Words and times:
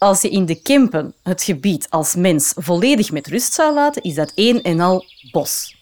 Als 0.00 0.20
je 0.20 0.30
in 0.30 0.44
de 0.44 0.62
Kempen 0.62 1.14
het 1.22 1.42
gebied 1.42 1.86
als 1.90 2.14
mens 2.14 2.52
volledig 2.56 3.12
met 3.12 3.26
rust 3.26 3.52
zou 3.52 3.74
laten, 3.74 4.02
is 4.02 4.14
dat 4.14 4.32
één 4.34 4.62
en 4.62 4.80
al 4.80 5.04
bos. 5.30 5.76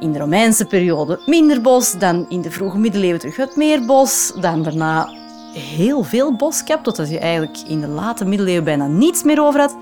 In 0.00 0.12
de 0.12 0.18
Romeinse 0.18 0.64
periode 0.64 1.20
minder 1.26 1.60
bos, 1.60 1.92
dan 1.98 2.26
in 2.28 2.40
de 2.40 2.50
vroege 2.50 2.78
middeleeuwen 2.78 3.20
terug 3.20 3.36
wat 3.36 3.56
meer 3.56 3.86
bos, 3.86 4.32
dan 4.40 4.62
daarna 4.62 5.08
heel 5.54 6.02
veel 6.02 6.36
boskap, 6.36 6.84
totdat 6.84 7.10
je 7.10 7.18
eigenlijk 7.18 7.58
in 7.68 7.80
de 7.80 7.88
late 7.88 8.24
middeleeuwen 8.24 8.64
bijna 8.64 8.86
niets 8.86 9.22
meer 9.22 9.42
over 9.42 9.60
had. 9.60 9.76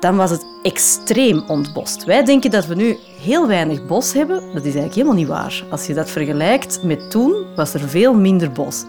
Dan 0.00 0.16
was 0.16 0.30
het 0.30 0.46
extreem 0.62 1.44
ontbost. 1.48 2.04
Wij 2.04 2.24
denken 2.24 2.50
dat 2.50 2.66
we 2.66 2.74
nu 2.74 2.96
heel 3.22 3.46
weinig 3.46 3.86
bos 3.86 4.12
hebben. 4.12 4.40
Dat 4.40 4.64
is 4.64 4.74
eigenlijk 4.74 4.94
helemaal 4.94 5.16
niet 5.16 5.28
waar. 5.28 5.64
Als 5.70 5.86
je 5.86 5.94
dat 5.94 6.10
vergelijkt 6.10 6.82
met 6.82 7.10
toen, 7.10 7.46
was 7.56 7.74
er 7.74 7.88
veel 7.88 8.14
minder 8.14 8.52
bos. 8.52 8.84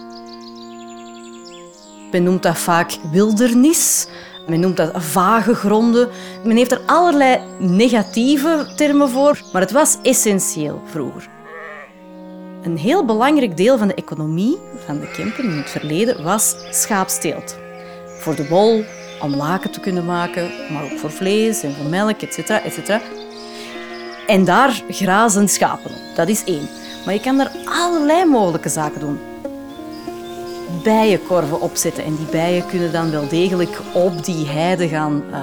Men 2.12 2.24
noemt 2.24 2.44
dat 2.44 2.58
vaak 2.58 2.98
wildernis. 3.12 4.08
Men 4.48 4.60
noemt 4.60 4.78
dat 4.78 4.92
vage 4.96 5.56
gronden. 5.56 6.10
Men 6.44 6.58
heeft 6.58 6.72
er 6.72 6.82
allerlei 6.86 7.40
negatieve 7.60 8.72
termen 8.76 9.10
voor, 9.10 9.42
maar 9.54 9.62
het 9.62 9.72
was 9.72 9.98
essentieel 10.02 10.82
vroeger. 10.86 11.28
Een 12.64 12.78
heel 12.78 13.06
belangrijk 13.06 13.58
deel 13.58 13.78
van 13.78 13.88
de 13.88 13.94
economie 13.94 14.58
van 14.86 15.00
de 15.00 15.12
Kempen 15.12 15.44
in 15.44 15.58
het 15.58 15.70
verleden 15.70 16.24
was 16.24 16.56
schaapsteelt. 16.70 17.58
Voor 18.20 18.36
de 18.36 18.48
wol, 18.48 18.84
om 19.22 19.36
laken 19.36 19.72
te 19.72 19.80
kunnen 19.80 20.06
maken, 20.06 20.52
maar 20.72 20.84
ook 20.84 21.00
voor 21.00 21.12
vlees 21.12 21.64
en 21.64 21.74
voor 21.74 21.86
melk, 21.86 22.22
etc. 22.22 22.50
etc. 22.50 23.02
En 24.28 24.46
daar 24.46 24.84
grazen 24.90 25.48
schapen 25.50 25.92
Dat 26.16 26.28
is 26.28 26.44
één. 26.44 26.70
Maar 27.06 27.14
je 27.14 27.20
kan 27.20 27.40
er 27.40 27.52
allerlei 27.66 28.26
mogelijke 28.26 28.70
zaken 28.70 29.00
doen 29.00 29.31
bijenkorven 30.84 31.62
opzetten. 31.62 32.04
En 32.04 32.16
die 32.16 32.26
bijen 32.26 32.66
kunnen 32.66 32.92
dan 32.92 33.12
wel 33.12 33.28
degelijk 33.28 33.80
op 33.94 34.26
die 34.26 34.48
heide 34.48 34.88
gaan 34.88 35.24
uh, 35.30 35.38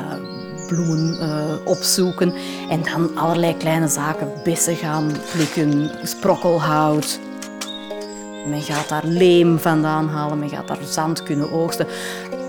bloemen 0.67 1.19
uh, 1.21 1.55
opzoeken. 1.65 2.33
En 2.69 2.83
dan 2.83 3.17
allerlei 3.17 3.57
kleine 3.57 3.89
zaken, 3.89 4.33
bessen 4.45 4.77
gaan 4.77 5.13
plukken, 5.33 5.91
sprokkelhout. 6.03 7.19
Men 8.47 8.63
gaat 8.63 8.89
daar 8.89 9.05
leem 9.05 9.59
vandaan 9.59 10.09
halen, 10.09 10.39
men 10.39 10.49
gaat 10.49 10.69
daar 10.69 10.79
zand 10.85 11.23
kunnen 11.23 11.53
oogsten. 11.53 11.87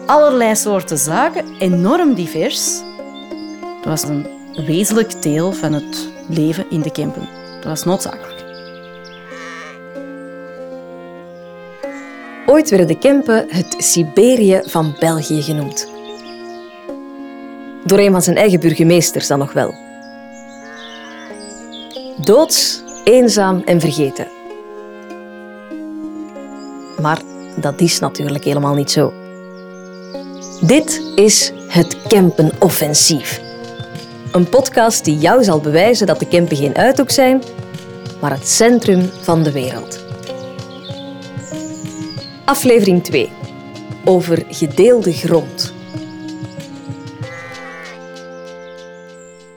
Allerlei 0.06 0.56
soorten 0.56 0.98
zaken, 0.98 1.46
enorm 1.60 2.14
divers. 2.14 2.82
Dat 3.62 3.86
was 3.86 4.04
een 4.04 4.28
wezenlijk 4.66 5.22
deel 5.22 5.52
van 5.52 5.74
het 5.74 6.10
leven 6.28 6.66
in 6.70 6.82
de 6.82 6.92
Kempen. 6.92 7.28
Dat 7.56 7.64
was 7.64 7.84
noodzakelijk. 7.84 8.29
Ooit 12.50 12.70
werden 12.70 12.88
de 12.88 12.98
Kempen 12.98 13.46
het 13.50 13.76
Siberië 13.78 14.62
van 14.64 14.96
België 15.00 15.42
genoemd. 15.42 15.88
Door 17.86 17.98
een 18.00 18.12
van 18.12 18.22
zijn 18.22 18.38
eigen 18.38 18.60
burgemeesters 18.60 19.28
dan 19.28 19.40
nog 19.40 19.54
wel. 19.54 19.74
Doods, 22.22 22.84
eenzaam 23.04 23.62
en 23.66 23.80
vergeten. 23.80 24.28
Maar 27.02 27.22
dat 27.56 27.82
is 27.82 28.00
natuurlijk 28.00 28.44
helemaal 28.44 28.76
niet 28.76 28.92
zo. 28.92 29.14
Dit 30.62 31.02
is 31.16 31.54
het 31.68 31.98
Kempenoffensief. 32.08 33.42
Een 34.32 34.50
podcast 34.50 35.06
die 35.06 35.18
jou 35.18 35.44
zal 35.44 35.60
bewijzen 35.60 36.08
dat 36.08 36.20
de 36.20 36.28
Kempen 36.28 36.58
geen 36.58 36.78
uithoek 36.78 37.10
zijn, 37.10 37.44
maar 38.22 38.32
het 38.32 38.48
centrum 38.48 39.10
van 39.22 39.44
de 39.44 39.52
wereld. 39.52 40.09
Aflevering 42.50 43.04
2. 43.04 43.30
Over 44.06 44.46
gedeelde 44.50 45.14
grond. 45.14 45.74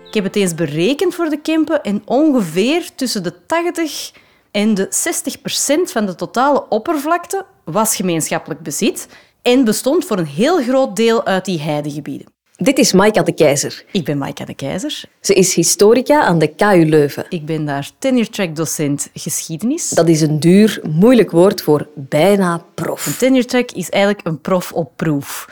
Ik 0.07 0.15
heb 0.15 0.25
het 0.25 0.37
eens 0.37 0.55
berekend 0.55 1.15
voor 1.15 1.29
de 1.29 1.41
Kempen 1.41 1.83
en 1.83 2.03
ongeveer 2.05 2.95
tussen 2.95 3.23
de 3.23 3.47
80 3.47 4.13
en 4.51 4.75
de 4.75 4.87
60 4.91 5.41
procent 5.41 5.91
van 5.91 6.07
de 6.07 6.15
totale 6.15 6.69
oppervlakte 6.69 7.47
was 7.65 7.97
gemeenschappelijk 7.97 8.61
bezit 8.61 9.09
en 9.43 9.65
bestond 9.65 10.05
voor 10.05 10.19
een 10.19 10.27
heel 10.27 10.63
groot 10.63 10.97
deel 10.97 11.25
uit 11.25 11.45
die 11.45 11.61
heidegebieden. 11.61 12.32
Dit 12.57 12.79
is 12.79 12.93
Maika 12.93 13.23
de 13.23 13.33
Keizer. 13.33 13.85
Ik 13.93 14.05
ben 14.05 14.19
Maika 14.19 14.45
de 14.45 14.55
Keizer. 14.55 15.05
Ze 15.21 15.35
is 15.35 15.55
historica 15.55 16.23
aan 16.23 16.39
de 16.39 16.47
KU 16.47 16.85
Leuven. 16.85 17.27
Ik 17.29 17.47
ben 17.47 17.65
daar 17.65 17.91
tenure-track 17.99 18.57
docent 18.57 19.11
geschiedenis. 19.15 19.89
Dat 19.89 20.09
is 20.09 20.21
een 20.21 20.41
duur, 20.41 20.81
moeilijk 20.83 21.31
woord 21.31 21.63
voor 21.63 21.89
bijna 21.95 22.65
prof. 22.75 23.07
Een 23.07 23.17
tenure-track 23.17 23.71
is 23.71 23.91
eigenlijk 23.91 24.27
een 24.27 24.41
prof 24.41 24.73
op 24.73 24.93
proef. 24.97 25.49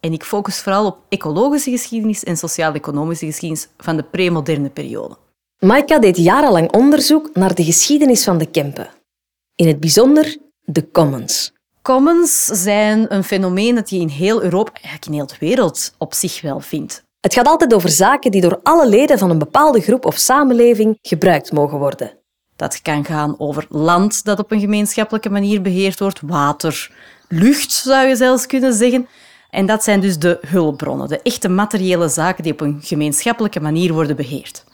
En 0.00 0.12
ik 0.12 0.24
focus 0.24 0.60
vooral 0.60 0.86
op 0.86 0.96
ecologische 1.08 1.70
geschiedenis 1.70 2.24
en 2.24 2.36
sociaal-economische 2.36 3.26
geschiedenis 3.26 3.68
van 3.76 3.96
de 3.96 4.02
premoderne 4.02 4.70
periode. 4.70 5.16
Maika 5.58 5.98
deed 5.98 6.16
jarenlang 6.16 6.72
onderzoek 6.72 7.30
naar 7.34 7.54
de 7.54 7.64
geschiedenis 7.64 8.24
van 8.24 8.38
de 8.38 8.46
Kempen. 8.46 8.90
In 9.54 9.66
het 9.66 9.80
bijzonder 9.80 10.36
de 10.60 10.90
commons. 10.90 11.52
Commons 11.82 12.44
zijn 12.44 13.14
een 13.14 13.24
fenomeen 13.24 13.74
dat 13.74 13.90
je 13.90 13.98
in 13.98 14.08
heel 14.08 14.42
Europa, 14.42 14.72
eigenlijk 14.72 15.06
in 15.06 15.12
heel 15.12 15.26
de 15.26 15.36
wereld, 15.38 15.94
op 15.98 16.14
zich 16.14 16.40
wel 16.40 16.60
vindt. 16.60 17.04
Het 17.20 17.34
gaat 17.34 17.46
altijd 17.46 17.74
over 17.74 17.88
zaken 17.88 18.30
die 18.30 18.40
door 18.40 18.60
alle 18.62 18.88
leden 18.88 19.18
van 19.18 19.30
een 19.30 19.38
bepaalde 19.38 19.80
groep 19.80 20.04
of 20.06 20.16
samenleving 20.16 20.98
gebruikt 21.02 21.52
mogen 21.52 21.78
worden. 21.78 22.18
Dat 22.56 22.82
kan 22.82 23.04
gaan 23.04 23.34
over 23.38 23.66
land 23.68 24.24
dat 24.24 24.38
op 24.38 24.50
een 24.50 24.60
gemeenschappelijke 24.60 25.30
manier 25.30 25.62
beheerd 25.62 25.98
wordt, 25.98 26.20
water, 26.20 26.90
lucht 27.28 27.72
zou 27.72 28.08
je 28.08 28.16
zelfs 28.16 28.46
kunnen 28.46 28.72
zeggen. 28.72 29.08
En 29.50 29.66
dat 29.66 29.84
zijn 29.84 30.00
dus 30.00 30.18
de 30.18 30.38
hulpbronnen, 30.46 31.08
de 31.08 31.22
echte 31.22 31.48
materiële 31.48 32.08
zaken 32.08 32.42
die 32.42 32.52
op 32.52 32.60
een 32.60 32.80
gemeenschappelijke 32.82 33.60
manier 33.60 33.92
worden 33.92 34.16
beheerd. 34.16 34.64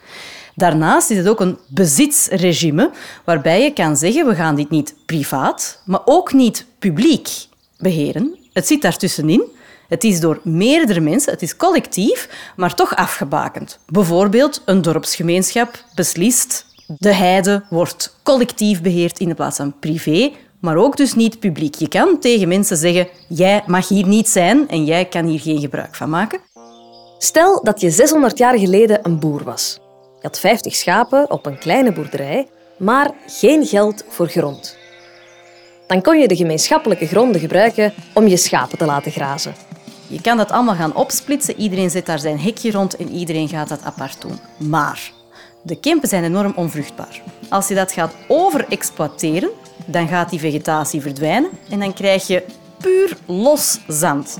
Daarnaast 0.58 1.10
is 1.10 1.16
het 1.16 1.28
ook 1.28 1.40
een 1.40 1.58
bezitsregime 1.68 2.90
waarbij 3.24 3.62
je 3.62 3.72
kan 3.72 3.96
zeggen 3.96 4.26
we 4.26 4.34
gaan 4.34 4.54
dit 4.54 4.70
niet 4.70 4.94
privaat, 5.06 5.82
maar 5.84 6.00
ook 6.04 6.32
niet 6.32 6.66
publiek 6.78 7.28
beheren. 7.76 8.36
Het 8.52 8.66
zit 8.66 8.82
daartussenin. 8.82 9.42
Het 9.88 10.04
is 10.04 10.20
door 10.20 10.40
meerdere 10.42 11.00
mensen, 11.00 11.32
het 11.32 11.42
is 11.42 11.56
collectief, 11.56 12.28
maar 12.56 12.74
toch 12.74 12.96
afgebakend. 12.96 13.78
Bijvoorbeeld 13.86 14.62
een 14.64 14.82
dorpsgemeenschap 14.82 15.84
beslist 15.94 16.66
de 16.98 17.14
heide 17.14 17.64
wordt 17.70 18.16
collectief 18.22 18.82
beheerd 18.82 19.18
in 19.18 19.28
de 19.28 19.34
plaats 19.34 19.56
van 19.56 19.78
privé, 19.78 20.32
maar 20.60 20.76
ook 20.76 20.96
dus 20.96 21.14
niet 21.14 21.38
publiek. 21.38 21.74
Je 21.74 21.88
kan 21.88 22.18
tegen 22.20 22.48
mensen 22.48 22.76
zeggen, 22.76 23.08
jij 23.28 23.62
mag 23.66 23.88
hier 23.88 24.06
niet 24.06 24.28
zijn 24.28 24.68
en 24.68 24.84
jij 24.84 25.04
kan 25.04 25.26
hier 25.26 25.40
geen 25.40 25.60
gebruik 25.60 25.94
van 25.94 26.10
maken. 26.10 26.40
Stel 27.18 27.62
dat 27.62 27.80
je 27.80 27.90
600 27.90 28.38
jaar 28.38 28.58
geleden 28.58 28.98
een 29.02 29.18
boer 29.18 29.44
was. 29.44 29.78
Je 30.20 30.26
had 30.26 30.38
50 30.38 30.74
schapen 30.74 31.30
op 31.30 31.46
een 31.46 31.58
kleine 31.58 31.92
boerderij, 31.92 32.48
maar 32.76 33.10
geen 33.26 33.66
geld 33.66 34.04
voor 34.08 34.28
grond. 34.28 34.76
Dan 35.86 36.02
kon 36.02 36.18
je 36.18 36.28
de 36.28 36.36
gemeenschappelijke 36.36 37.06
gronden 37.06 37.40
gebruiken 37.40 37.92
om 38.14 38.26
je 38.26 38.36
schapen 38.36 38.78
te 38.78 38.84
laten 38.84 39.12
grazen. 39.12 39.54
Je 40.06 40.20
kan 40.20 40.36
dat 40.36 40.50
allemaal 40.50 40.74
gaan 40.74 40.94
opsplitsen. 40.96 41.56
Iedereen 41.56 41.90
zet 41.90 42.06
daar 42.06 42.18
zijn 42.18 42.40
hekje 42.40 42.70
rond 42.70 42.96
en 42.96 43.08
iedereen 43.10 43.48
gaat 43.48 43.68
dat 43.68 43.82
apart 43.82 44.20
doen. 44.20 44.38
Maar 44.68 45.12
de 45.62 45.80
kempen 45.80 46.08
zijn 46.08 46.24
enorm 46.24 46.52
onvruchtbaar. 46.56 47.22
Als 47.48 47.68
je 47.68 47.74
dat 47.74 47.92
gaat 47.92 48.14
overexploiteren, 48.28 49.50
dan 49.86 50.08
gaat 50.08 50.30
die 50.30 50.40
vegetatie 50.40 51.00
verdwijnen 51.00 51.50
en 51.70 51.78
dan 51.78 51.94
krijg 51.94 52.26
je 52.26 52.44
puur 52.78 53.16
los 53.26 53.80
zand. 53.86 54.38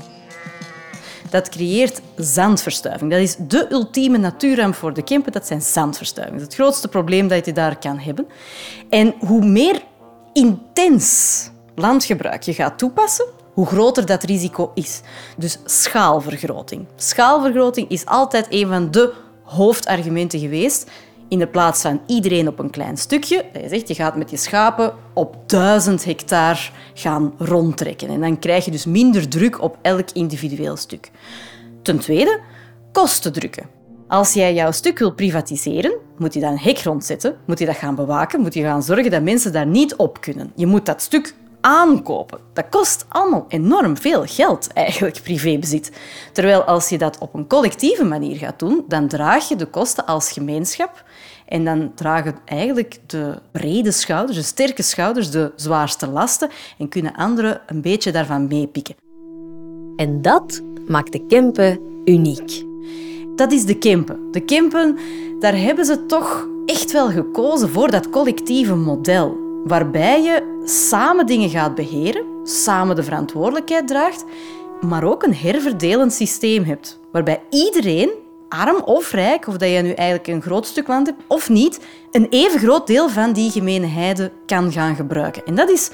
Dat 1.29 1.49
creëert 1.49 2.01
zandverstuiving. 2.15 3.11
Dat 3.11 3.19
is 3.19 3.35
de 3.37 3.67
ultieme 3.71 4.17
natuurramp 4.17 4.75
voor 4.75 4.93
de 4.93 5.03
Kempen, 5.03 5.31
dat 5.31 5.47
zijn 5.47 5.61
is 6.35 6.41
het 6.41 6.53
grootste 6.53 6.87
probleem 6.87 7.27
dat 7.27 7.45
je 7.45 7.53
daar 7.53 7.77
kan 7.79 7.97
hebben. 7.99 8.27
En 8.89 9.13
hoe 9.19 9.45
meer 9.45 9.81
intens 10.33 11.49
landgebruik 11.75 12.43
je 12.43 12.53
gaat 12.53 12.77
toepassen, 12.77 13.25
hoe 13.53 13.65
groter 13.65 14.05
dat 14.05 14.23
risico 14.23 14.71
is. 14.73 15.01
Dus 15.37 15.57
schaalvergroting. 15.65 16.85
Schaalvergroting 16.95 17.89
is 17.89 18.05
altijd 18.05 18.47
een 18.49 18.67
van 18.67 18.91
de 18.91 19.13
hoofdargumenten 19.43 20.39
geweest 20.39 20.89
in 21.29 21.39
de 21.39 21.47
plaats 21.47 21.81
van 21.81 22.01
iedereen 22.05 22.47
op 22.47 22.59
een 22.59 22.69
klein 22.69 22.97
stukje. 22.97 23.45
Dat 23.53 23.61
je 23.61 23.69
zegt, 23.69 23.87
je 23.87 23.95
gaat 23.95 24.15
met 24.15 24.29
je 24.29 24.37
schapen 24.37 24.93
op 25.13 25.35
duizend 25.45 26.05
hectare 26.05 26.59
gaan 26.93 27.33
rondtrekken. 27.37 28.09
En 28.09 28.21
dan 28.21 28.39
krijg 28.39 28.65
je 28.65 28.71
dus 28.71 28.85
minder 28.85 29.29
druk 29.29 29.61
op 29.61 29.77
elk 29.81 30.11
individueel 30.11 30.75
stuk. 30.75 31.11
Ten 31.81 31.99
tweede, 31.99 32.39
kosten 32.91 33.33
drukken. 33.33 33.69
Als 34.07 34.33
jij 34.33 34.53
jouw 34.53 34.71
stuk 34.71 34.99
wil 34.99 35.13
privatiseren, 35.13 35.97
moet 36.17 36.33
je 36.33 36.39
dan 36.39 36.51
een 36.51 36.59
hek 36.59 36.79
rondzetten, 36.79 37.35
moet 37.45 37.59
je 37.59 37.65
dat 37.65 37.75
gaan 37.75 37.95
bewaken, 37.95 38.41
moet 38.41 38.53
je 38.53 38.61
gaan 38.61 38.83
zorgen 38.83 39.11
dat 39.11 39.21
mensen 39.21 39.51
daar 39.51 39.67
niet 39.67 39.95
op 39.95 40.21
kunnen. 40.21 40.51
Je 40.55 40.65
moet 40.65 40.85
dat 40.85 41.01
stuk 41.01 41.35
aankopen. 41.61 42.39
Dat 42.53 42.69
kost 42.69 43.05
allemaal 43.09 43.45
enorm 43.47 43.97
veel 43.97 44.23
geld, 44.25 44.73
eigenlijk, 44.73 45.21
privébezit. 45.23 45.91
Terwijl 46.33 46.63
als 46.63 46.89
je 46.89 46.97
dat 46.97 47.17
op 47.17 47.33
een 47.33 47.47
collectieve 47.47 48.03
manier 48.03 48.35
gaat 48.35 48.59
doen, 48.59 48.85
dan 48.87 49.07
draag 49.07 49.47
je 49.47 49.55
de 49.55 49.65
kosten 49.65 50.05
als 50.05 50.31
gemeenschap 50.31 51.03
en 51.45 51.65
dan 51.65 51.91
dragen 51.95 52.35
eigenlijk 52.45 52.99
de 53.05 53.41
brede 53.51 53.91
schouders, 53.91 54.37
de 54.37 54.43
sterke 54.43 54.81
schouders, 54.81 55.31
de 55.31 55.51
zwaarste 55.55 56.07
lasten 56.07 56.49
en 56.77 56.89
kunnen 56.89 57.15
anderen 57.15 57.61
een 57.67 57.81
beetje 57.81 58.11
daarvan 58.11 58.47
meepikken. 58.47 58.95
En 59.95 60.21
dat 60.21 60.61
maakt 60.87 61.11
de 61.11 61.25
Kempen 61.25 61.79
uniek. 62.05 62.63
Dat 63.35 63.51
is 63.51 63.65
de 63.65 63.77
Kempen. 63.77 64.31
De 64.31 64.39
Kempen, 64.39 64.97
daar 65.39 65.57
hebben 65.57 65.85
ze 65.85 66.05
toch 66.05 66.47
echt 66.65 66.91
wel 66.91 67.09
gekozen 67.09 67.69
voor 67.69 67.91
dat 67.91 68.09
collectieve 68.09 68.75
model. 68.75 69.48
Waarbij 69.65 70.21
je 70.21 70.61
samen 70.63 71.25
dingen 71.25 71.49
gaat 71.49 71.75
beheren, 71.75 72.25
samen 72.43 72.95
de 72.95 73.03
verantwoordelijkheid 73.03 73.87
draagt, 73.87 74.25
maar 74.81 75.03
ook 75.03 75.23
een 75.23 75.35
herverdelend 75.35 76.13
systeem 76.13 76.63
hebt. 76.63 76.99
Waarbij 77.11 77.41
iedereen, 77.49 78.09
arm 78.49 78.81
of 78.83 79.11
rijk, 79.11 79.47
of 79.47 79.57
dat 79.57 79.69
je 79.69 79.81
nu 79.81 79.91
eigenlijk 79.91 80.27
een 80.27 80.41
groot 80.41 80.65
stuk 80.65 80.87
land 80.87 81.07
hebt 81.07 81.23
of 81.27 81.49
niet, 81.49 81.79
een 82.11 82.27
even 82.29 82.59
groot 82.59 82.87
deel 82.87 83.09
van 83.09 83.33
die 83.33 83.51
gemene 83.51 83.87
heide 83.87 84.31
kan 84.45 84.71
gaan 84.71 84.95
gebruiken. 84.95 85.45
En 85.45 85.55
dat 85.55 85.69
is 85.69 85.91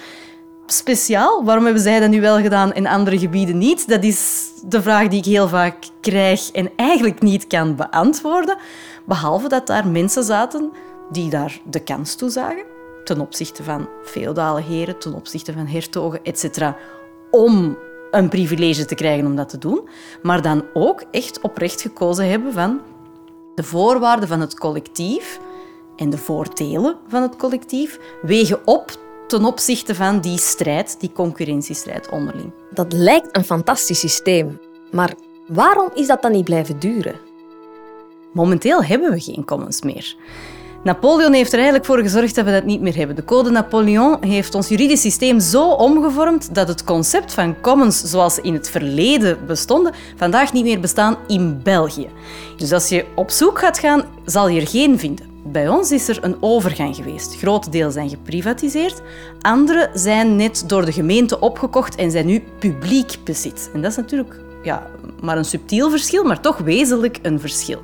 speciaal. 0.65 1.43
Waarom 1.43 1.63
hebben 1.63 1.81
zij 1.83 1.99
dat 1.99 2.09
nu 2.09 2.21
wel 2.21 2.41
gedaan 2.41 2.73
en 2.73 2.85
andere 2.85 3.19
gebieden 3.19 3.57
niet? 3.57 3.87
Dat 3.87 4.03
is 4.03 4.49
de 4.63 4.81
vraag 4.81 5.07
die 5.07 5.19
ik 5.19 5.25
heel 5.25 5.47
vaak 5.47 5.75
krijg 6.01 6.51
en 6.51 6.69
eigenlijk 6.75 7.21
niet 7.21 7.47
kan 7.47 7.75
beantwoorden. 7.75 8.57
Behalve 9.05 9.47
dat 9.47 9.67
daar 9.67 9.87
mensen 9.87 10.23
zaten 10.23 10.71
die 11.11 11.29
daar 11.29 11.59
de 11.63 11.79
kans 11.79 12.15
toe 12.15 12.29
zagen, 12.29 12.65
ten 13.05 13.19
opzichte 13.19 13.63
van 13.63 13.89
feodale 14.03 14.61
heren, 14.61 14.99
ten 14.99 15.13
opzichte 15.13 15.53
van 15.53 15.67
hertogen, 15.67 16.23
etc., 16.23 16.73
om 17.31 17.77
een 18.11 18.29
privilege 18.29 18.85
te 18.85 18.95
krijgen 18.95 19.25
om 19.25 19.35
dat 19.35 19.49
te 19.49 19.57
doen, 19.57 19.89
maar 20.21 20.41
dan 20.41 20.63
ook 20.73 21.03
echt 21.11 21.41
oprecht 21.41 21.81
gekozen 21.81 22.29
hebben 22.29 22.53
van 22.53 22.81
de 23.55 23.63
voorwaarden 23.63 24.27
van 24.27 24.39
het 24.39 24.59
collectief 24.59 25.39
en 25.95 26.09
de 26.09 26.17
voordelen 26.17 26.97
van 27.07 27.21
het 27.21 27.35
collectief 27.35 27.99
wegen 28.21 28.67
op 28.67 28.91
ten 29.27 29.45
opzichte 29.45 29.95
van 29.95 30.21
die 30.21 30.37
strijd, 30.37 30.99
die 30.99 31.11
concurrentiestrijd 31.11 32.09
onderling. 32.09 32.51
Dat 32.69 32.93
lijkt 32.93 33.37
een 33.37 33.43
fantastisch 33.43 33.99
systeem, 33.99 34.59
maar 34.91 35.13
waarom 35.47 35.89
is 35.93 36.07
dat 36.07 36.21
dan 36.21 36.31
niet 36.31 36.45
blijven 36.45 36.79
duren? 36.79 37.15
Momenteel 38.33 38.83
hebben 38.83 39.11
we 39.11 39.19
geen 39.19 39.45
commons 39.45 39.81
meer. 39.81 40.15
Napoleon 40.85 41.33
heeft 41.33 41.51
er 41.51 41.57
eigenlijk 41.57 41.85
voor 41.85 41.97
gezorgd 41.97 42.35
dat 42.35 42.45
we 42.45 42.51
dat 42.51 42.63
niet 42.63 42.81
meer 42.81 42.95
hebben. 42.95 43.15
De 43.15 43.23
Code 43.23 43.49
Napoleon 43.49 44.17
heeft 44.19 44.55
ons 44.55 44.67
juridisch 44.67 45.01
systeem 45.01 45.39
zo 45.39 45.69
omgevormd 45.69 46.55
dat 46.55 46.67
het 46.67 46.83
concept 46.83 47.33
van 47.33 47.61
commons 47.61 48.01
zoals 48.01 48.39
in 48.39 48.53
het 48.53 48.69
verleden 48.69 49.45
bestonden, 49.47 49.93
vandaag 50.15 50.53
niet 50.53 50.63
meer 50.63 50.79
bestaan 50.79 51.17
in 51.27 51.59
België. 51.63 52.09
Dus 52.57 52.71
als 52.71 52.89
je 52.89 53.05
op 53.15 53.31
zoek 53.31 53.59
gaat 53.59 53.79
gaan, 53.79 54.03
zal 54.25 54.47
je 54.47 54.61
er 54.61 54.67
geen 54.67 54.99
vinden. 54.99 55.25
Bij 55.43 55.69
ons 55.69 55.91
is 55.91 56.07
er 56.07 56.17
een 56.21 56.37
overgang 56.39 56.95
geweest. 56.95 57.35
Grote 57.35 57.69
delen 57.69 57.91
zijn 57.91 58.09
geprivatiseerd, 58.09 59.01
andere 59.41 59.89
zijn 59.93 60.35
net 60.35 60.63
door 60.67 60.85
de 60.85 60.91
gemeente 60.91 61.39
opgekocht 61.39 61.95
en 61.95 62.11
zijn 62.11 62.25
nu 62.25 62.43
publiek 62.59 63.17
bezit. 63.23 63.69
En 63.73 63.81
dat 63.81 63.91
is 63.91 63.97
natuurlijk 63.97 64.39
ja, 64.63 64.87
maar 65.21 65.37
een 65.37 65.45
subtiel 65.45 65.89
verschil, 65.89 66.23
maar 66.23 66.41
toch 66.41 66.57
wezenlijk 66.57 67.19
een 67.21 67.39
verschil. 67.39 67.81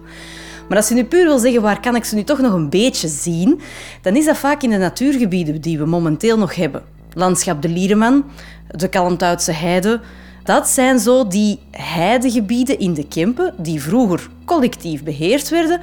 Maar 0.71 0.79
als 0.79 0.89
je 0.89 0.95
nu 0.95 1.03
puur 1.03 1.25
wil 1.25 1.39
zeggen 1.39 1.61
waar 1.61 1.79
kan 1.79 1.95
ik 1.95 2.03
ze 2.03 2.15
nu 2.15 2.23
toch 2.23 2.39
nog 2.39 2.53
een 2.53 2.69
beetje 2.69 3.07
zien, 3.07 3.61
dan 4.01 4.15
is 4.15 4.25
dat 4.25 4.37
vaak 4.37 4.63
in 4.63 4.69
de 4.69 4.77
natuurgebieden 4.77 5.61
die 5.61 5.77
we 5.77 5.85
momenteel 5.85 6.37
nog 6.37 6.55
hebben. 6.55 6.83
Landschap 7.13 7.61
de 7.61 7.69
Liereman, 7.69 8.25
de 8.67 8.87
Kalmthoutse 8.87 9.51
Heide. 9.51 9.99
Dat 10.43 10.67
zijn 10.67 10.99
zo 10.99 11.27
die 11.27 11.59
heidegebieden 11.71 12.79
in 12.79 12.93
de 12.93 13.07
Kempen 13.07 13.53
die 13.57 13.81
vroeger 13.81 14.29
collectief 14.45 15.03
beheerd 15.03 15.49
werden 15.49 15.79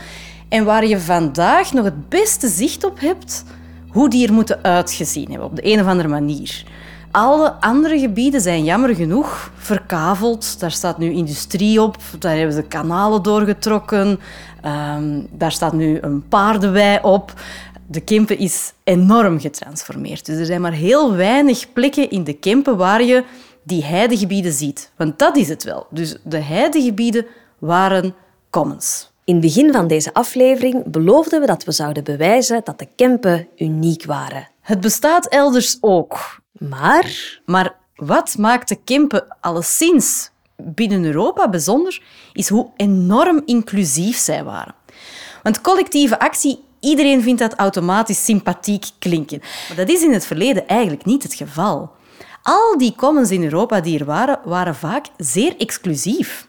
en 0.48 0.64
waar 0.64 0.86
je 0.86 1.00
vandaag 1.00 1.72
nog 1.72 1.84
het 1.84 2.08
beste 2.08 2.48
zicht 2.48 2.84
op 2.84 3.00
hebt 3.00 3.44
hoe 3.88 4.08
die 4.08 4.26
er 4.26 4.32
moeten 4.32 4.62
uitgezien 4.62 5.30
hebben, 5.30 5.48
op 5.48 5.56
de 5.56 5.72
een 5.72 5.80
of 5.80 5.86
andere 5.86 6.08
manier. 6.08 6.64
Alle 7.10 7.52
andere 7.60 7.98
gebieden 7.98 8.40
zijn 8.40 8.64
jammer 8.64 8.94
genoeg 8.94 9.50
verkaveld. 9.56 10.60
Daar 10.60 10.70
staat 10.70 10.98
nu 10.98 11.12
industrie 11.12 11.82
op, 11.82 11.96
daar 12.18 12.36
hebben 12.36 12.54
ze 12.54 12.62
kanalen 12.62 13.22
doorgetrokken, 13.22 14.20
um, 14.64 15.28
daar 15.30 15.52
staat 15.52 15.72
nu 15.72 15.98
een 16.00 16.28
paardenwei 16.28 16.98
op. 17.02 17.32
De 17.86 18.00
Kempen 18.00 18.38
is 18.38 18.72
enorm 18.84 19.40
getransformeerd. 19.40 20.26
Dus 20.26 20.38
er 20.38 20.46
zijn 20.46 20.60
maar 20.60 20.72
heel 20.72 21.14
weinig 21.14 21.72
plekken 21.72 22.10
in 22.10 22.24
de 22.24 22.32
Kempen 22.32 22.76
waar 22.76 23.02
je 23.02 23.24
die 23.62 23.84
heidegebieden 23.84 24.52
ziet. 24.52 24.90
Want 24.96 25.18
dat 25.18 25.36
is 25.36 25.48
het 25.48 25.64
wel. 25.64 25.86
Dus 25.90 26.16
de 26.24 26.40
heidegebieden 26.40 27.26
waren 27.58 28.14
commons. 28.50 29.10
In 29.24 29.34
het 29.34 29.42
begin 29.42 29.72
van 29.72 29.86
deze 29.86 30.14
aflevering 30.14 30.84
beloofden 30.84 31.40
we 31.40 31.46
dat 31.46 31.64
we 31.64 31.72
zouden 31.72 32.04
bewijzen 32.04 32.60
dat 32.64 32.78
de 32.78 32.88
Kempen 32.96 33.48
uniek 33.56 34.04
waren. 34.04 34.48
Het 34.60 34.80
bestaat 34.80 35.26
elders 35.26 35.78
ook. 35.80 36.37
Maar? 36.58 37.40
Maar 37.44 37.76
wat 37.94 38.36
maakt 38.38 38.68
de 38.68 38.78
Kempen 38.84 39.36
alleszins 39.40 40.30
binnen 40.56 41.04
Europa 41.04 41.48
bijzonder, 41.48 42.02
is 42.32 42.48
hoe 42.48 42.70
enorm 42.76 43.42
inclusief 43.44 44.16
zij 44.16 44.44
waren. 44.44 44.74
Want 45.42 45.60
collectieve 45.60 46.18
actie, 46.20 46.64
iedereen 46.80 47.22
vindt 47.22 47.40
dat 47.40 47.54
automatisch 47.54 48.24
sympathiek 48.24 48.84
klinken. 48.98 49.40
Maar 49.68 49.76
dat 49.76 49.88
is 49.88 50.02
in 50.02 50.12
het 50.12 50.26
verleden 50.26 50.68
eigenlijk 50.68 51.04
niet 51.04 51.22
het 51.22 51.34
geval. 51.34 51.90
Al 52.42 52.78
die 52.78 52.94
commons 52.96 53.30
in 53.30 53.42
Europa 53.44 53.80
die 53.80 53.98
er 53.98 54.04
waren, 54.04 54.38
waren 54.44 54.74
vaak 54.74 55.06
zeer 55.16 55.56
exclusief. 55.56 56.48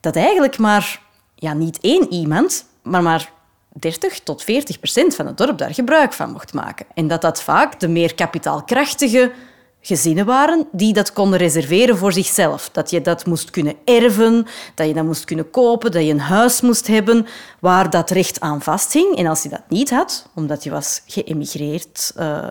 Dat 0.00 0.16
eigenlijk 0.16 0.58
maar 0.58 1.02
ja, 1.34 1.52
niet 1.52 1.78
één 1.80 2.12
iemand, 2.12 2.66
maar 2.82 3.02
maar 3.02 3.32
30 3.72 4.20
tot 4.20 4.42
40 4.42 4.78
procent 4.78 5.14
van 5.14 5.26
het 5.26 5.36
dorp 5.36 5.58
daar 5.58 5.74
gebruik 5.74 6.12
van 6.12 6.32
mocht 6.32 6.52
maken. 6.52 6.86
En 6.94 7.08
dat 7.08 7.20
dat 7.20 7.42
vaak 7.42 7.80
de 7.80 7.88
meer 7.88 8.14
kapitaalkrachtige 8.14 9.32
gezinnen 9.80 10.26
waren 10.26 10.66
die 10.72 10.92
dat 10.92 11.12
konden 11.12 11.38
reserveren 11.38 11.96
voor 11.96 12.12
zichzelf. 12.12 12.70
Dat 12.72 12.90
je 12.90 13.00
dat 13.00 13.26
moest 13.26 13.50
kunnen 13.50 13.74
erven, 13.84 14.46
dat 14.74 14.86
je 14.86 14.94
dat 14.94 15.04
moest 15.04 15.24
kunnen 15.24 15.50
kopen, 15.50 15.90
dat 15.90 16.04
je 16.04 16.10
een 16.10 16.20
huis 16.20 16.60
moest 16.60 16.86
hebben 16.86 17.26
waar 17.60 17.90
dat 17.90 18.10
recht 18.10 18.40
aan 18.40 18.62
vasthing. 18.62 19.16
En 19.16 19.26
als 19.26 19.42
je 19.42 19.48
dat 19.48 19.62
niet 19.68 19.90
had, 19.90 20.28
omdat 20.34 20.64
je 20.64 20.70
was 20.70 21.02
geëmigreerd, 21.06 22.12
uh, 22.18 22.46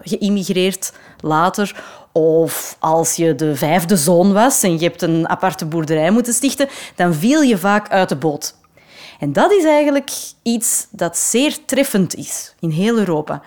later, 1.19 1.83
of 2.11 2.75
als 2.79 3.15
je 3.15 3.35
de 3.35 3.55
vijfde 3.55 3.97
zoon 3.97 4.33
was 4.33 4.63
en 4.63 4.73
je 4.79 4.83
hebt 4.83 5.01
een 5.01 5.29
aparte 5.29 5.65
boerderij 5.65 6.11
moeten 6.11 6.33
stichten, 6.33 6.69
dan 6.95 7.13
viel 7.13 7.41
je 7.41 7.57
vaak 7.57 7.89
uit 7.89 8.09
de 8.09 8.15
boot. 8.15 8.57
En 9.19 9.33
dat 9.33 9.51
is 9.51 9.63
eigenlijk 9.63 10.11
iets 10.43 10.87
dat 10.91 11.17
zeer 11.17 11.65
treffend 11.65 12.15
is 12.15 12.55
in 12.59 12.69
heel 12.69 12.97
Europa. 12.97 13.41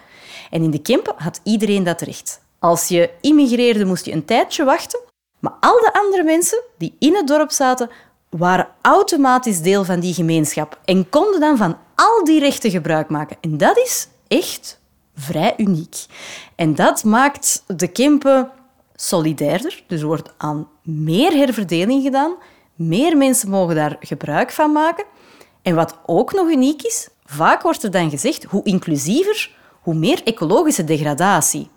En 0.51 0.63
in 0.63 0.71
de 0.71 0.83
Kempen 0.83 1.15
had 1.17 1.41
iedereen 1.43 1.85
dat 1.85 2.01
recht. 2.01 2.41
Als 2.59 2.89
je 2.89 3.11
immigreerde, 3.21 3.85
moest 3.85 4.05
je 4.05 4.13
een 4.13 4.25
tijdje 4.25 4.65
wachten. 4.65 5.01
Maar 5.39 5.55
al 5.61 5.81
de 5.81 5.93
andere 5.93 6.23
mensen 6.23 6.63
die 6.79 6.97
in 6.99 7.15
het 7.15 7.27
dorp 7.27 7.51
zaten, 7.51 7.91
waren 8.29 8.69
automatisch 8.81 9.61
deel 9.61 9.85
van 9.85 10.01
die 10.01 10.15
gemeenschap 10.15 10.81
en 10.85 11.09
konden 11.09 11.41
dan 11.41 11.57
van 11.57 11.77
al 11.95 12.25
die 12.25 12.41
rechten 12.41 12.71
gebruik 12.71 13.09
maken. 13.09 13.37
En 13.41 13.57
dat 13.59 13.79
is 13.79 14.09
echt 14.29 14.81
vrij 15.17 15.55
uniek. 15.57 15.97
En 16.55 16.75
dat 16.75 17.05
maakt 17.05 17.65
de 17.67 17.89
Kempen 17.89 18.51
solidairder. 18.95 19.83
Dus 19.87 20.01
er 20.01 20.07
wordt 20.07 20.35
aan 20.37 20.69
meer 20.83 21.33
herverdeling 21.33 22.03
gedaan. 22.03 22.35
Meer 22.75 23.17
mensen 23.17 23.51
mogen 23.51 23.75
daar 23.75 23.97
gebruik 24.01 24.51
van 24.51 24.73
maken. 24.73 25.05
En 25.63 25.75
wat 25.75 25.99
ook 26.07 26.33
nog 26.33 26.49
uniek 26.49 26.83
is, 26.83 27.09
vaak 27.25 27.63
wordt 27.63 27.83
er 27.83 27.91
dan 27.91 28.11
gezegd 28.11 28.45
hoe 28.45 28.65
inclusiever, 28.65 29.51
hoe 29.81 29.95
meer 29.95 30.21
ecologische 30.25 30.85
degradatie. 30.85 31.71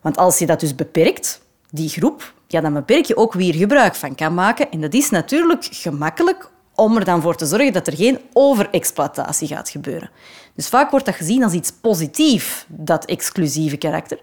Want 0.00 0.16
als 0.16 0.38
je 0.38 0.46
dat 0.46 0.60
dus 0.60 0.74
beperkt, 0.74 1.42
die 1.70 1.88
groep, 1.88 2.34
ja, 2.46 2.60
dan 2.60 2.72
beperk 2.72 3.04
je 3.04 3.16
ook 3.16 3.32
wie 3.32 3.52
er 3.52 3.58
gebruik 3.58 3.94
van 3.94 4.14
kan 4.14 4.34
maken. 4.34 4.70
En 4.70 4.80
dat 4.80 4.94
is 4.94 5.10
natuurlijk 5.10 5.68
gemakkelijk 5.70 6.50
om 6.74 6.96
er 6.96 7.04
dan 7.04 7.22
voor 7.22 7.36
te 7.36 7.46
zorgen 7.46 7.72
dat 7.72 7.86
er 7.86 7.96
geen 7.96 8.18
overexploitatie 8.32 9.48
gaat 9.48 9.68
gebeuren. 9.68 10.10
Dus 10.54 10.68
vaak 10.68 10.90
wordt 10.90 11.06
dat 11.06 11.14
gezien 11.14 11.44
als 11.44 11.52
iets 11.52 11.72
positiefs, 11.72 12.64
dat 12.68 13.04
exclusieve 13.04 13.76
karakter. 13.76 14.20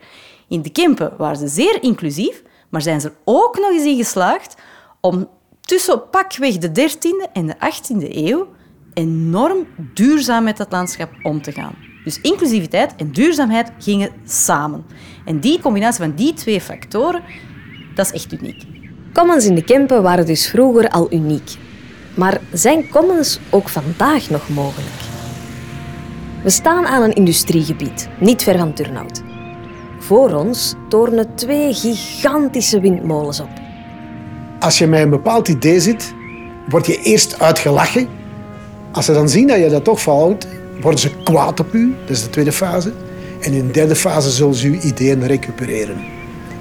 In 0.47 0.61
de 0.61 0.69
Kempen 0.69 1.13
waren 1.17 1.37
ze 1.37 1.47
zeer 1.47 1.83
inclusief, 1.83 2.43
maar 2.69 2.81
zijn 2.81 3.01
ze 3.01 3.07
er 3.07 3.15
ook 3.23 3.57
nog 3.57 3.69
eens 3.69 3.85
in 3.85 3.97
geslaagd 3.97 4.55
om 5.01 5.29
tussen 5.61 6.09
pakweg 6.09 6.57
de 6.57 6.91
13e 6.91 7.31
en 7.33 7.45
de 7.45 7.55
18e 7.55 8.15
eeuw 8.15 8.47
enorm 8.97 9.67
duurzaam 9.93 10.43
met 10.43 10.57
dat 10.57 10.71
landschap 10.71 11.09
om 11.23 11.41
te 11.41 11.51
gaan. 11.51 11.75
Dus 12.03 12.21
inclusiviteit 12.21 12.95
en 12.95 13.11
duurzaamheid 13.11 13.71
gingen 13.79 14.09
samen. 14.25 14.85
En 15.25 15.39
die 15.39 15.59
combinatie 15.59 16.03
van 16.03 16.15
die 16.15 16.33
twee 16.33 16.61
factoren, 16.61 17.21
dat 17.95 18.05
is 18.05 18.11
echt 18.11 18.41
uniek. 18.41 18.63
Commons 19.13 19.45
in 19.45 19.55
de 19.55 19.63
Kempen 19.63 20.03
waren 20.03 20.25
dus 20.25 20.47
vroeger 20.47 20.89
al 20.89 21.13
uniek. 21.13 21.55
Maar 22.15 22.41
zijn 22.51 22.89
commons 22.89 23.39
ook 23.49 23.69
vandaag 23.69 24.29
nog 24.29 24.49
mogelijk? 24.49 24.95
We 26.43 26.49
staan 26.49 26.85
aan 26.85 27.03
een 27.03 27.15
industriegebied, 27.15 28.09
niet 28.19 28.43
ver 28.43 28.57
van 28.57 28.73
Turnhout. 28.73 29.21
Voor 29.99 30.33
ons 30.33 30.73
tornen 30.89 31.35
twee 31.35 31.73
gigantische 31.73 32.79
windmolens 32.79 33.39
op. 33.39 33.49
Als 34.59 34.77
je 34.77 34.87
met 34.87 35.01
een 35.01 35.09
bepaald 35.09 35.47
idee 35.47 35.79
zit, 35.79 36.13
word 36.69 36.85
je 36.85 37.01
eerst 37.01 37.39
uitgelachen. 37.39 38.16
Als 38.91 39.05
ze 39.05 39.13
dan 39.13 39.29
zien 39.29 39.47
dat 39.47 39.57
je 39.57 39.69
dat 39.69 39.83
toch 39.83 40.01
fout, 40.01 40.47
worden 40.81 40.99
ze 40.99 41.09
kwaad 41.23 41.59
op 41.59 41.73
u. 41.73 41.95
Dat 42.05 42.15
is 42.15 42.23
de 42.23 42.29
tweede 42.29 42.51
fase. 42.51 42.91
En 43.39 43.53
in 43.53 43.67
de 43.67 43.73
derde 43.73 43.95
fase 43.95 44.29
zullen 44.29 44.55
ze 44.55 44.67
uw 44.67 44.79
ideeën 44.81 45.27
recupereren. 45.27 45.97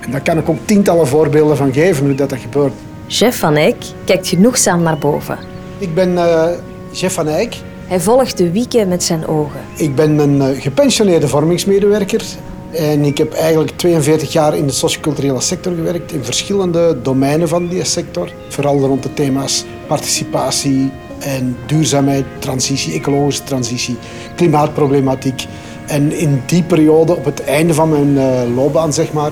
En 0.01 0.11
daar 0.11 0.23
kan 0.23 0.39
ik 0.39 0.49
ook 0.49 0.59
tientallen 0.65 1.07
voorbeelden 1.07 1.57
van 1.57 1.73
geven 1.73 2.07
hoe 2.07 2.15
dat, 2.15 2.31
dat 2.31 2.39
gebeurt. 2.39 2.73
Jeff 3.07 3.39
van 3.39 3.57
Eyck 3.57 3.77
kijkt 4.05 4.29
genoegzaam 4.29 4.83
naar 4.83 4.99
boven. 4.99 5.39
Ik 5.79 5.95
ben 5.95 6.13
uh, 6.13 6.47
Jeff 6.91 7.15
van 7.15 7.29
Eyck. 7.29 7.55
Hij 7.87 8.01
volgt 8.01 8.39
de 8.39 8.51
wieken 8.51 8.89
met 8.89 9.03
zijn 9.03 9.27
ogen. 9.27 9.61
Ik 9.77 9.95
ben 9.95 10.19
een 10.19 10.37
uh, 10.37 10.61
gepensioneerde 10.63 11.29
vormingsmedewerker. 11.29 12.25
En 12.71 13.05
ik 13.05 13.19
heb 13.19 13.33
eigenlijk 13.33 13.71
42 13.77 14.33
jaar 14.33 14.57
in 14.57 14.67
de 14.67 14.73
socioculturele 14.73 15.41
sector 15.41 15.75
gewerkt, 15.75 16.13
in 16.13 16.25
verschillende 16.25 16.99
domeinen 17.03 17.49
van 17.49 17.69
die 17.69 17.85
sector. 17.85 18.31
Vooral 18.49 18.81
rond 18.81 19.03
de 19.03 19.15
thema's 19.15 19.65
participatie 19.87 20.91
en 21.19 21.57
duurzaamheid, 21.67 22.25
transitie, 22.39 22.95
ecologische 22.95 23.43
transitie, 23.43 23.97
klimaatproblematiek. 24.35 25.47
En 25.87 26.13
in 26.19 26.43
die 26.47 26.63
periode, 26.63 27.17
op 27.17 27.25
het 27.25 27.45
einde 27.45 27.75
van 27.75 27.91
mijn 27.91 28.09
uh, 28.09 28.55
loopbaan, 28.55 28.93
zeg 28.93 29.13
maar, 29.13 29.31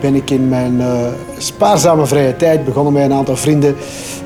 ben 0.00 0.14
ik 0.14 0.30
in 0.30 0.48
mijn 0.48 0.74
uh, 0.74 1.06
spaarzame 1.38 2.06
vrije 2.06 2.36
tijd 2.36 2.64
begonnen 2.64 2.92
met 2.92 3.02
een 3.02 3.12
aantal 3.12 3.36
vrienden 3.36 3.74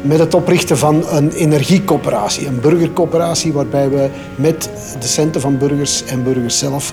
met 0.02 0.18
het 0.18 0.34
oprichten 0.34 0.78
van 0.78 1.04
een 1.10 1.30
energiecoöperatie, 1.30 2.46
een 2.46 2.60
burgercoöperatie, 2.60 3.52
waarbij 3.52 3.90
we 3.90 4.08
met 4.36 4.70
de 5.00 5.06
centen 5.06 5.40
van 5.40 5.58
burgers 5.58 6.04
en 6.04 6.22
burgers 6.22 6.58
zelf 6.58 6.92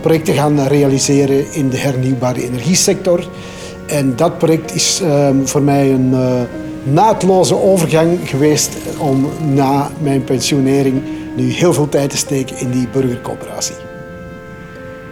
projecten 0.00 0.34
gaan 0.34 0.66
realiseren 0.66 1.52
in 1.52 1.68
de 1.68 1.76
hernieuwbare 1.76 2.42
energiesector. 2.42 3.28
En 3.86 4.16
dat 4.16 4.38
project 4.38 4.74
is 4.74 5.00
uh, 5.02 5.28
voor 5.44 5.62
mij 5.62 5.92
een 5.92 6.10
uh, 6.10 6.40
naadloze 6.84 7.62
overgang 7.62 8.28
geweest 8.28 8.76
om 8.98 9.28
na 9.54 9.90
mijn 9.98 10.24
pensionering 10.24 11.02
nu 11.36 11.50
heel 11.50 11.72
veel 11.72 11.88
tijd 11.88 12.10
te 12.10 12.16
steken 12.16 12.58
in 12.58 12.70
die 12.70 12.88
burgercoöperatie. 12.88 13.74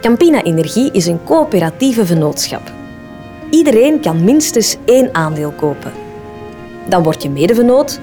Campina 0.00 0.42
Energie 0.42 0.90
is 0.92 1.06
een 1.06 1.24
coöperatieve 1.24 2.06
vennootschap. 2.06 2.72
Iedereen 3.50 4.00
kan 4.00 4.24
minstens 4.24 4.76
één 4.84 5.08
aandeel 5.14 5.50
kopen. 5.50 5.92
Dan 6.88 7.02
word 7.02 7.22
je 7.22 7.30
medevennoot, 7.30 8.00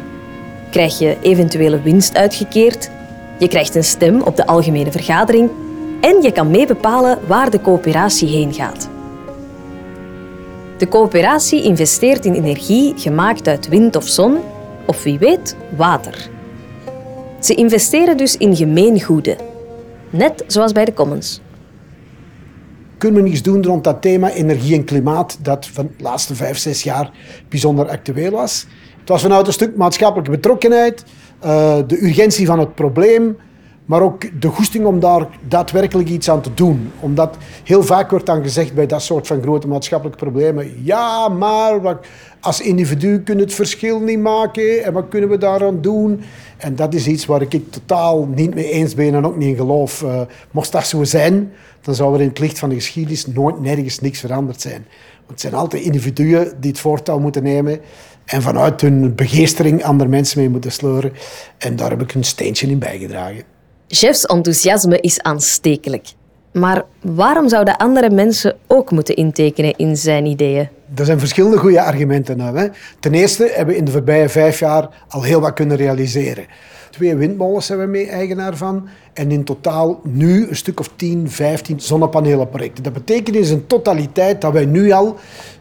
krijg 0.71 0.99
je 0.99 1.17
eventuele 1.21 1.81
winst 1.81 2.15
uitgekeerd, 2.15 2.89
je 3.37 3.47
krijgt 3.47 3.75
een 3.75 3.83
stem 3.83 4.21
op 4.21 4.35
de 4.35 4.45
algemene 4.45 4.91
vergadering 4.91 5.49
en 6.01 6.21
je 6.21 6.31
kan 6.31 6.51
meebepalen 6.51 7.19
waar 7.27 7.49
de 7.49 7.61
coöperatie 7.61 8.27
heen 8.27 8.53
gaat. 8.53 8.88
De 10.79 10.87
coöperatie 10.87 11.63
investeert 11.63 12.25
in 12.25 12.33
energie 12.33 12.93
gemaakt 12.97 13.47
uit 13.47 13.67
wind 13.67 13.95
of 13.95 14.07
zon, 14.07 14.37
of 14.85 15.03
wie 15.03 15.19
weet, 15.19 15.55
water. 15.77 16.29
Ze 17.39 17.55
investeren 17.55 18.17
dus 18.17 18.37
in 18.37 18.55
gemeengoeden, 18.55 19.37
net 20.09 20.43
zoals 20.47 20.71
bij 20.71 20.85
de 20.85 20.93
Commons 20.93 21.41
kunnen 22.99 23.23
we 23.23 23.29
niets 23.29 23.41
doen 23.41 23.63
rond 23.63 23.83
dat 23.83 24.01
thema 24.01 24.31
energie 24.31 24.75
en 24.75 24.83
klimaat, 24.83 25.37
dat 25.41 25.67
van 25.67 25.89
de 25.97 26.03
laatste 26.03 26.35
vijf, 26.35 26.57
zes 26.57 26.83
jaar 26.83 27.11
bijzonder 27.49 27.89
actueel 27.89 28.31
was. 28.31 28.65
Het 28.99 29.09
was 29.09 29.21
vanuit 29.21 29.47
een 29.47 29.53
stuk 29.53 29.75
maatschappelijke 29.75 30.31
betrokkenheid, 30.31 31.03
uh, 31.45 31.77
de 31.87 32.03
urgentie 32.03 32.45
van 32.45 32.59
het 32.59 32.75
probleem, 32.75 33.37
maar 33.89 34.01
ook 34.01 34.41
de 34.41 34.47
goesting 34.47 34.85
om 34.85 34.99
daar 34.99 35.27
daadwerkelijk 35.47 36.09
iets 36.09 36.29
aan 36.29 36.41
te 36.41 36.53
doen. 36.53 36.91
Omdat 36.99 37.37
heel 37.63 37.83
vaak 37.83 38.09
wordt 38.09 38.25
dan 38.25 38.43
gezegd 38.43 38.73
bij 38.73 38.85
dat 38.85 39.01
soort 39.01 39.27
van 39.27 39.41
grote 39.41 39.67
maatschappelijke 39.67 40.19
problemen, 40.19 40.83
ja, 40.83 41.29
maar 41.29 41.99
als 42.39 42.61
individu 42.61 43.23
kunnen 43.23 43.45
het 43.45 43.53
verschil 43.53 43.99
niet 43.99 44.19
maken 44.19 44.83
en 44.83 44.93
wat 44.93 45.05
kunnen 45.09 45.29
we 45.29 45.37
daaraan 45.37 45.81
doen? 45.81 46.21
En 46.57 46.75
dat 46.75 46.93
is 46.93 47.07
iets 47.07 47.25
waar 47.25 47.41
ik 47.41 47.71
totaal 47.71 48.25
niet 48.35 48.55
mee 48.55 48.71
eens 48.71 48.95
ben 48.95 49.15
en 49.15 49.25
ook 49.25 49.37
niet 49.37 49.47
in 49.47 49.55
geloof. 49.55 50.01
Uh, 50.01 50.21
mocht 50.51 50.71
dat 50.71 50.87
zo 50.87 51.03
zijn, 51.03 51.51
dan 51.81 51.95
zou 51.95 52.13
er 52.13 52.21
in 52.21 52.27
het 52.27 52.39
licht 52.39 52.59
van 52.59 52.69
de 52.69 52.75
geschiedenis 52.75 53.27
nooit 53.27 53.61
nergens 53.61 53.99
niks 53.99 54.19
veranderd 54.19 54.61
zijn. 54.61 54.85
Want 55.17 55.29
het 55.29 55.41
zijn 55.41 55.53
altijd 55.53 55.83
individuen 55.83 56.53
die 56.59 56.71
het 56.71 56.79
voortouw 56.79 57.19
moeten 57.19 57.43
nemen 57.43 57.79
en 58.25 58.41
vanuit 58.41 58.81
hun 58.81 59.15
begeestering 59.15 59.83
andere 59.83 60.09
mensen 60.09 60.39
mee 60.39 60.49
moeten 60.49 60.71
sleuren. 60.71 61.13
En 61.57 61.75
daar 61.75 61.89
heb 61.89 62.01
ik 62.01 62.13
een 62.13 62.23
steentje 62.23 62.67
in 62.67 62.79
bijgedragen. 62.79 63.58
Jeff's 63.91 64.25
enthousiasme 64.25 64.99
is 64.99 65.21
aanstekelijk. 65.21 66.07
Maar 66.53 66.83
waarom 67.01 67.49
zouden 67.49 67.77
andere 67.77 68.09
mensen 68.09 68.57
ook 68.67 68.91
moeten 68.91 69.15
intekenen 69.15 69.77
in 69.77 69.97
zijn 69.97 70.25
ideeën? 70.25 70.69
Er 70.95 71.05
zijn 71.05 71.19
verschillende 71.19 71.57
goede 71.57 71.81
argumenten. 71.81 72.39
Hè. 72.39 72.67
Ten 72.99 73.13
eerste 73.13 73.51
hebben 73.55 73.73
we 73.73 73.79
in 73.79 73.85
de 73.85 73.91
voorbije 73.91 74.29
vijf 74.29 74.59
jaar 74.59 74.89
al 75.07 75.23
heel 75.23 75.39
wat 75.39 75.53
kunnen 75.53 75.77
realiseren. 75.77 76.45
Twee 76.89 77.15
windmolens 77.15 77.65
zijn 77.65 77.79
we 77.79 77.85
mee 77.85 78.09
eigenaar 78.09 78.57
van. 78.57 78.87
En 79.13 79.31
in 79.31 79.43
totaal 79.43 79.99
nu 80.03 80.47
een 80.49 80.55
stuk 80.55 80.79
of 80.79 80.89
10, 80.95 81.29
15 81.29 81.79
zonnepanelenprojecten. 81.79 82.83
Dat 82.83 82.93
betekent 82.93 83.35
in 83.35 83.45
zijn 83.45 83.67
totaliteit 83.67 84.41
dat 84.41 84.53
wij 84.53 84.65
nu 84.65 84.91
al 84.91 85.17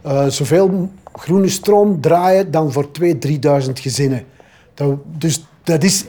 uh, 0.07 0.27
zoveel 0.27 0.91
groene 1.13 1.49
stroom 1.49 2.01
draaien 2.01 2.51
dan 2.51 2.73
voor 2.73 2.89
2.000, 3.03 3.09
3.000 3.27 3.73
gezinnen. 3.73 4.25
Dat, 4.75 4.97
dus 5.19 5.47
dat 5.63 5.83
is, 5.83 6.05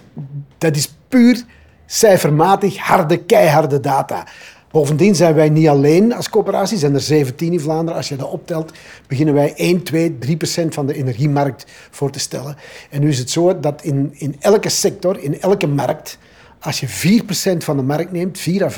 dat 0.57 0.75
is 0.75 0.95
puur 1.07 1.43
cijfermatig 1.89 2.77
harde, 2.77 3.17
keiharde 3.17 3.79
data. 3.79 4.23
Bovendien 4.71 5.15
zijn 5.15 5.35
wij 5.35 5.49
niet 5.49 5.67
alleen 5.67 6.13
als 6.13 6.29
coöperatie, 6.29 6.77
zijn 6.77 6.93
er 6.93 7.01
17 7.01 7.53
in 7.53 7.59
Vlaanderen. 7.59 7.95
Als 7.95 8.09
je 8.09 8.15
dat 8.15 8.29
optelt, 8.29 8.71
beginnen 9.07 9.33
wij 9.33 9.53
1, 9.55 9.83
2, 9.83 10.17
3 10.17 10.37
procent 10.37 10.73
van 10.73 10.85
de 10.85 10.93
energiemarkt 10.93 11.65
voor 11.89 12.11
te 12.11 12.19
stellen. 12.19 12.57
En 12.89 13.01
nu 13.01 13.09
is 13.09 13.17
het 13.17 13.29
zo 13.29 13.59
dat 13.59 13.81
in, 13.83 14.13
in 14.13 14.35
elke 14.39 14.69
sector, 14.69 15.19
in 15.19 15.41
elke 15.41 15.67
markt, 15.67 16.17
als 16.61 16.79
je 16.79 17.21
4% 17.53 17.57
van 17.57 17.77
de 17.77 17.83
markt 17.83 18.11
neemt, 18.11 18.39
4 18.39 18.63
à 18.63 18.69
5%, 18.69 18.73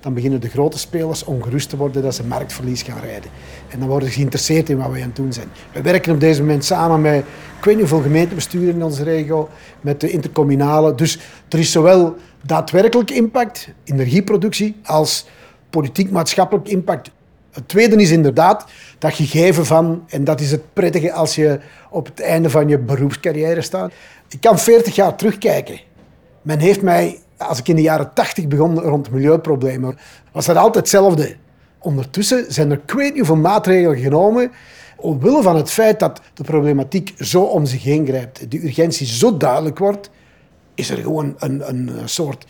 dan 0.00 0.14
beginnen 0.14 0.40
de 0.40 0.48
grote 0.48 0.78
spelers 0.78 1.24
ongerust 1.24 1.68
te 1.68 1.76
worden 1.76 2.02
dat 2.02 2.14
ze 2.14 2.24
marktverlies 2.24 2.82
gaan 2.82 3.00
rijden. 3.00 3.30
En 3.68 3.78
dan 3.78 3.88
worden 3.88 4.08
ze 4.08 4.14
geïnteresseerd 4.14 4.68
in 4.68 4.76
wat 4.76 4.90
wij 4.90 5.00
aan 5.00 5.06
het 5.06 5.16
doen 5.16 5.32
zijn. 5.32 5.48
We 5.72 5.82
werken 5.82 6.12
op 6.12 6.20
deze 6.20 6.40
moment 6.40 6.64
samen 6.64 7.00
met, 7.00 7.24
ik 7.58 7.64
weet 7.64 7.88
gemeentebesturen 7.88 8.74
in 8.74 8.82
onze 8.82 9.02
regio, 9.02 9.48
met 9.80 10.00
de 10.00 10.10
intercommunale. 10.10 10.94
Dus 10.94 11.18
er 11.48 11.58
is 11.58 11.72
zowel 11.72 12.16
daadwerkelijk 12.42 13.10
impact, 13.10 13.68
energieproductie, 13.84 14.76
als 14.84 15.26
politiek-maatschappelijk 15.70 16.68
impact. 16.68 17.10
Het 17.50 17.68
tweede 17.68 17.96
is 17.96 18.10
inderdaad 18.10 18.66
dat 18.98 19.14
gegeven 19.14 19.66
van, 19.66 20.04
en 20.08 20.24
dat 20.24 20.40
is 20.40 20.50
het 20.50 20.72
prettige 20.72 21.12
als 21.12 21.34
je 21.34 21.60
op 21.90 22.06
het 22.06 22.20
einde 22.20 22.50
van 22.50 22.68
je 22.68 22.78
beroepscarrière 22.78 23.62
staat. 23.62 23.92
Ik 24.28 24.40
kan 24.40 24.58
40 24.58 24.94
jaar 24.94 25.16
terugkijken. 25.16 25.80
Men 26.46 26.58
heeft 26.58 26.82
mij, 26.82 27.18
als 27.36 27.58
ik 27.58 27.68
in 27.68 27.76
de 27.76 27.82
jaren 27.82 28.14
80 28.14 28.48
begon 28.48 28.80
rond 28.80 29.10
milieuproblemen, 29.10 29.98
was 30.32 30.46
dat 30.46 30.56
altijd 30.56 30.74
hetzelfde. 30.74 31.36
Ondertussen 31.78 32.44
zijn 32.52 32.70
er 32.70 32.80
ik 32.84 33.40
maatregelen 33.40 33.98
genomen 33.98 34.52
omwille 34.96 35.42
van 35.42 35.56
het 35.56 35.70
feit 35.70 36.00
dat 36.00 36.20
de 36.34 36.44
problematiek 36.44 37.14
zo 37.18 37.42
om 37.42 37.66
zich 37.66 37.82
heen 37.82 38.06
grijpt, 38.06 38.50
de 38.50 38.64
urgentie 38.64 39.06
zo 39.06 39.36
duidelijk 39.36 39.78
wordt, 39.78 40.10
is 40.74 40.90
er 40.90 40.96
gewoon 40.96 41.34
een, 41.38 41.68
een 41.68 42.08
soort, 42.08 42.46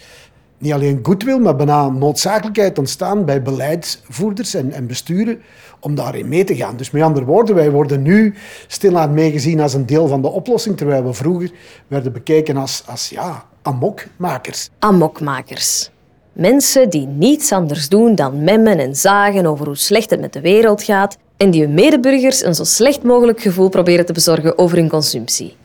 niet 0.58 0.72
alleen 0.72 0.98
goodwill, 1.02 1.38
maar 1.38 1.56
bijna 1.56 1.88
noodzakelijkheid 1.88 2.78
ontstaan 2.78 3.25
bij 3.25 3.42
beleidsvoerders 3.42 4.54
en, 4.54 4.72
en 4.72 4.86
besturen 4.86 5.40
om 5.80 5.94
daarin 5.94 6.28
mee 6.28 6.44
te 6.44 6.56
gaan. 6.56 6.76
Dus 6.76 6.90
met 6.90 7.02
andere 7.02 7.26
woorden, 7.26 7.54
wij 7.54 7.70
worden 7.70 8.02
nu 8.02 8.34
stilaan 8.66 9.14
meegezien 9.14 9.60
als 9.60 9.75
een 9.75 9.86
deel 9.86 10.06
van 10.08 10.22
de 10.22 10.28
oplossing, 10.28 10.76
terwijl 10.76 11.04
we 11.04 11.12
vroeger 11.12 11.50
werden 11.86 12.12
bekeken 12.12 12.56
als, 12.56 12.82
als 12.86 13.08
ja, 13.08 13.44
amokmakers. 13.62 14.70
Amokmakers. 14.78 15.90
Mensen 16.32 16.90
die 16.90 17.06
niets 17.06 17.52
anders 17.52 17.88
doen 17.88 18.14
dan 18.14 18.44
memmen 18.44 18.78
en 18.78 18.96
zagen 18.96 19.46
over 19.46 19.66
hoe 19.66 19.76
slecht 19.76 20.10
het 20.10 20.20
met 20.20 20.32
de 20.32 20.40
wereld 20.40 20.82
gaat 20.82 21.16
en 21.36 21.50
die 21.50 21.62
hun 21.62 21.75
medeburgers 21.75 22.44
een 22.44 22.54
zo 22.54 22.64
slecht 22.64 23.02
mogelijk 23.02 23.40
gevoel 23.40 23.68
proberen 23.68 24.06
te 24.06 24.12
bezorgen 24.12 24.58
over 24.58 24.76
hun 24.76 24.88
consumptie. 24.88 25.56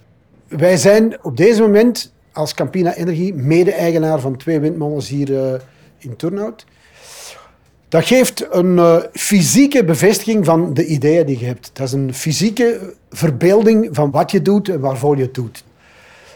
Wij 0.48 0.78
zijn 0.78 1.18
op 1.22 1.38
deze 1.38 1.62
moment 1.62 2.12
als 2.34 2.54
Campina 2.54 2.96
Energie 2.96 3.34
mede-eigenaar 3.34 4.20
van 4.20 4.38
twee 4.38 4.60
windmolens 4.60 5.10
hier 5.10 5.30
uh, 5.30 5.54
in 5.98 6.16
Turnhout. 6.16 6.66
Dat 7.90 8.06
geeft 8.06 8.48
een 8.50 8.78
uh, 8.78 8.98
fysieke 9.14 9.84
bevestiging 9.84 10.46
van 10.46 10.74
de 10.74 10.86
ideeën 10.86 11.26
die 11.26 11.40
je 11.40 11.46
hebt. 11.46 11.70
Dat 11.74 11.88
is 11.88 11.94
een 11.94 12.14
fysieke 12.14 12.94
verbeelding 13.10 13.90
van 13.92 14.12
wat 14.12 14.32
je 14.32 14.42
doet 14.42 14.70
en 14.70 14.80
waarvoor 14.80 15.18
je 15.18 15.22
het 15.22 15.34
doet. 15.34 15.64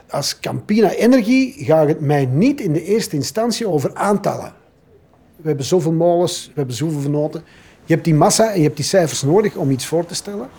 Als 0.09 0.39
Campina 0.39 0.91
Energie 0.91 1.53
gaat 1.57 1.87
het 1.87 1.99
mij 1.99 2.25
niet 2.25 2.61
in 2.61 2.73
de 2.73 2.83
eerste 2.83 3.15
instantie 3.15 3.67
over 3.67 3.93
aantallen. 3.93 4.53
We 5.35 5.47
hebben 5.47 5.65
zoveel 5.65 5.91
molens, 5.91 6.45
we 6.45 6.53
hebben 6.55 6.75
zoveel 6.75 6.99
vernoten. 6.99 7.43
Je 7.85 7.93
hebt 7.93 8.05
die 8.05 8.15
massa 8.15 8.51
en 8.51 8.57
je 8.57 8.63
hebt 8.63 8.75
die 8.75 8.85
cijfers 8.85 9.21
nodig 9.21 9.55
om 9.55 9.71
iets 9.71 9.85
voor 9.85 10.05
te 10.05 10.15
stellen. 10.15 10.49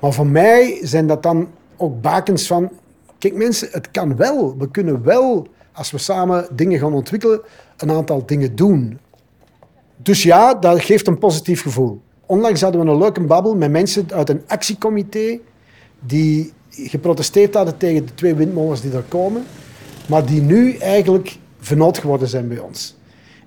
Maar 0.00 0.12
voor 0.12 0.26
mij 0.26 0.78
zijn 0.82 1.06
dat 1.06 1.22
dan 1.22 1.48
ook 1.76 2.00
bakens 2.00 2.46
van 2.46 2.70
Kijk 3.18 3.34
mensen, 3.34 3.68
het 3.70 3.90
kan 3.90 4.16
wel. 4.16 4.56
We 4.58 4.70
kunnen 4.70 5.02
wel, 5.04 5.46
als 5.72 5.90
we 5.90 5.98
samen 5.98 6.48
dingen 6.52 6.78
gaan 6.78 6.92
ontwikkelen, 6.92 7.40
een 7.76 7.90
aantal 7.90 8.26
dingen 8.26 8.56
doen. 8.56 8.98
Dus 9.96 10.22
ja, 10.22 10.54
dat 10.54 10.80
geeft 10.80 11.06
een 11.06 11.18
positief 11.18 11.62
gevoel. 11.62 12.00
Onlangs 12.26 12.60
hadden 12.60 12.84
we 12.84 12.90
een 12.90 12.98
leuke 12.98 13.20
babbel 13.20 13.56
met 13.56 13.70
mensen 13.70 14.06
uit 14.12 14.28
een 14.28 14.42
actiecomité 14.46 15.38
die 16.00 16.52
geprotesteerd 16.70 17.54
hadden 17.54 17.76
tegen 17.76 18.06
de 18.06 18.14
twee 18.14 18.34
windmolens 18.34 18.80
die 18.80 18.92
er 18.92 19.04
komen, 19.08 19.44
maar 20.08 20.26
die 20.26 20.40
nu 20.40 20.72
eigenlijk 20.72 21.38
vernoot 21.58 21.98
geworden 21.98 22.28
zijn 22.28 22.48
bij 22.48 22.58
ons. 22.58 22.96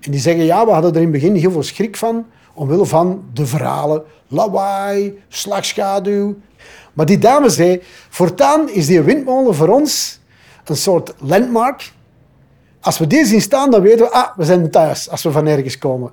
En 0.00 0.10
die 0.10 0.20
zeggen, 0.20 0.44
ja, 0.44 0.64
we 0.64 0.70
hadden 0.70 0.90
er 0.90 0.96
in 0.96 1.02
het 1.02 1.12
begin 1.12 1.34
heel 1.34 1.50
veel 1.50 1.62
schrik 1.62 1.96
van, 1.96 2.26
omwille 2.54 2.86
van 2.86 3.24
de 3.32 3.46
verhalen, 3.46 4.02
lawaai, 4.28 5.18
slagschaduw. 5.28 6.36
Maar 6.92 7.06
die 7.06 7.18
dame 7.18 7.48
zei, 7.48 7.82
voortaan 8.08 8.70
is 8.70 8.86
die 8.86 9.00
windmolen 9.00 9.54
voor 9.54 9.68
ons 9.68 10.20
een 10.64 10.76
soort 10.76 11.14
landmark. 11.18 11.92
Als 12.80 12.98
we 12.98 13.06
die 13.06 13.24
zien 13.24 13.40
staan, 13.40 13.70
dan 13.70 13.82
weten 13.82 13.98
we, 13.98 14.10
ah, 14.10 14.36
we 14.36 14.44
zijn 14.44 14.70
thuis 14.70 15.10
als 15.10 15.22
we 15.22 15.30
van 15.30 15.46
ergens 15.46 15.78
komen. 15.78 16.12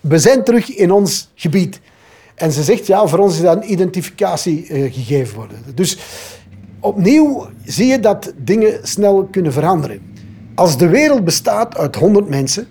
We 0.00 0.18
zijn 0.18 0.44
terug 0.44 0.76
in 0.76 0.90
ons 0.90 1.30
gebied. 1.34 1.80
En 2.34 2.52
ze 2.52 2.62
zegt, 2.62 2.86
ja, 2.86 3.06
voor 3.06 3.18
ons 3.18 3.34
is 3.34 3.40
dat 3.40 3.56
een 3.56 3.72
identificatie 3.72 4.66
eh, 4.66 4.92
gegeven 4.92 5.36
worden. 5.36 5.58
Dus 5.74 5.98
opnieuw 6.80 7.46
zie 7.64 7.86
je 7.86 8.00
dat 8.00 8.32
dingen 8.36 8.78
snel 8.82 9.28
kunnen 9.30 9.52
veranderen. 9.52 10.14
Als 10.54 10.78
de 10.78 10.88
wereld 10.88 11.24
bestaat 11.24 11.76
uit 11.76 11.96
100 11.96 12.28
mensen, 12.28 12.66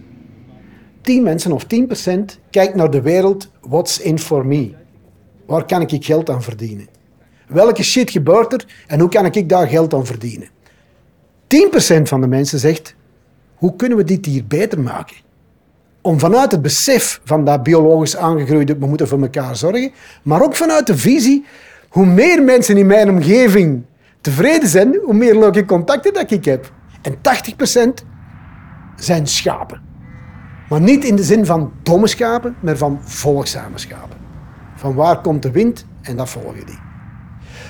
10 1.02 1.24
mensen 1.24 1.52
of 1.52 1.64
10 1.64 1.86
procent 1.86 2.40
kijkt 2.50 2.76
naar 2.76 2.92
de 2.92 3.02
wereld, 3.02 3.50
what's 3.62 4.00
in 4.00 4.20
for 4.20 4.46
me? 4.46 4.74
Waar 5.46 5.66
kan 5.66 5.82
ik 5.82 6.06
geld 6.06 6.30
aan 6.30 6.44
verdienen? 6.44 6.88
Welke 7.48 7.84
shit 7.84 8.12
gebeurt 8.12 8.54
er 8.54 8.66
en 8.88 9.00
hoe 9.00 9.10
kan 9.10 9.26
ik 9.26 9.50
daar 9.50 9.68
geld 9.68 9.94
aan 9.94 10.06
verdienen? 10.06 10.48
10% 11.48 12.02
van 12.02 12.22
de 12.22 12.28
mensen 12.28 12.60
zegt, 12.60 12.96
hoe 13.56 13.76
kunnen 13.76 13.98
we 13.98 14.04
dit 14.04 14.26
hier 14.26 14.46
beter 14.48 14.80
maken? 14.80 15.16
Om 16.02 16.20
vanuit 16.20 16.52
het 16.52 16.62
besef 16.62 17.22
van 17.24 17.46
dat 17.46 17.64
biologisch 17.64 18.18
aangegroeide, 18.18 18.78
we 18.78 18.86
moeten 18.86 19.08
voor 19.08 19.22
elkaar 19.22 19.56
zorgen, 19.56 19.92
maar 20.24 20.44
ook 20.44 20.56
vanuit 20.56 20.88
de 20.88 20.98
visie, 20.98 21.46
hoe 21.90 22.06
meer 22.06 22.44
mensen 22.44 22.78
in 22.78 22.86
mijn 22.86 23.10
omgeving 23.10 23.84
tevreden 24.22 24.70
zijn, 24.70 25.00
hoe 25.04 25.14
meer 25.14 25.40
leuke 25.40 25.66
contacten 25.66 26.14
dat 26.14 26.32
ik 26.32 26.46
heb. 26.46 26.72
En 27.02 27.16
80% 28.02 28.06
zijn 28.96 29.28
schapen. 29.28 29.82
Maar 30.70 30.82
niet 30.82 31.04
in 31.04 31.16
de 31.16 31.24
zin 31.24 31.46
van 31.46 31.72
domme 31.84 32.08
schapen, 32.08 32.56
maar 32.60 32.78
van 32.78 33.00
volgzame 33.02 33.78
schapen. 33.78 34.18
Van 34.76 34.94
waar 34.94 35.22
komt 35.22 35.42
de 35.42 35.52
wind 35.52 35.86
en 36.02 36.18
dat 36.18 36.30
volgen 36.30 36.66
die. 36.66 36.85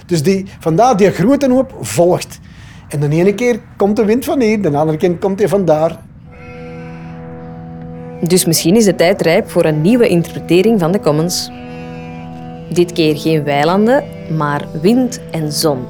Dus 0.05 0.23
die, 0.23 0.45
vandaar 0.59 0.97
die 0.97 1.11
groentenhoop 1.11 1.73
volgt. 1.81 2.39
En 2.89 2.99
de 2.99 3.09
ene 3.09 3.35
keer 3.35 3.59
komt 3.77 3.95
de 3.95 4.05
wind 4.05 4.25
van 4.25 4.41
hier, 4.41 4.61
de 4.61 4.77
andere 4.77 4.97
keer 4.97 5.17
komt 5.17 5.39
hij 5.39 5.47
van 5.47 5.65
daar. 5.65 5.99
Dus 8.21 8.45
misschien 8.45 8.75
is 8.75 8.85
de 8.85 8.95
tijd 8.95 9.21
rijp 9.21 9.49
voor 9.49 9.65
een 9.65 9.81
nieuwe 9.81 10.07
interpretering 10.07 10.79
van 10.79 10.91
de 10.91 10.99
commons. 10.99 11.51
Dit 12.69 12.91
keer 12.91 13.17
geen 13.17 13.43
weilanden, 13.43 14.03
maar 14.37 14.67
wind 14.81 15.19
en 15.31 15.51
zon. 15.51 15.85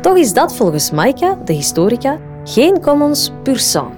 Toch 0.00 0.16
is 0.16 0.32
dat 0.32 0.54
volgens 0.54 0.90
Maika, 0.90 1.38
de 1.44 1.52
historica, 1.52 2.18
geen 2.44 2.80
commons 2.80 3.32
pur 3.42 3.58
sang. 3.58 3.90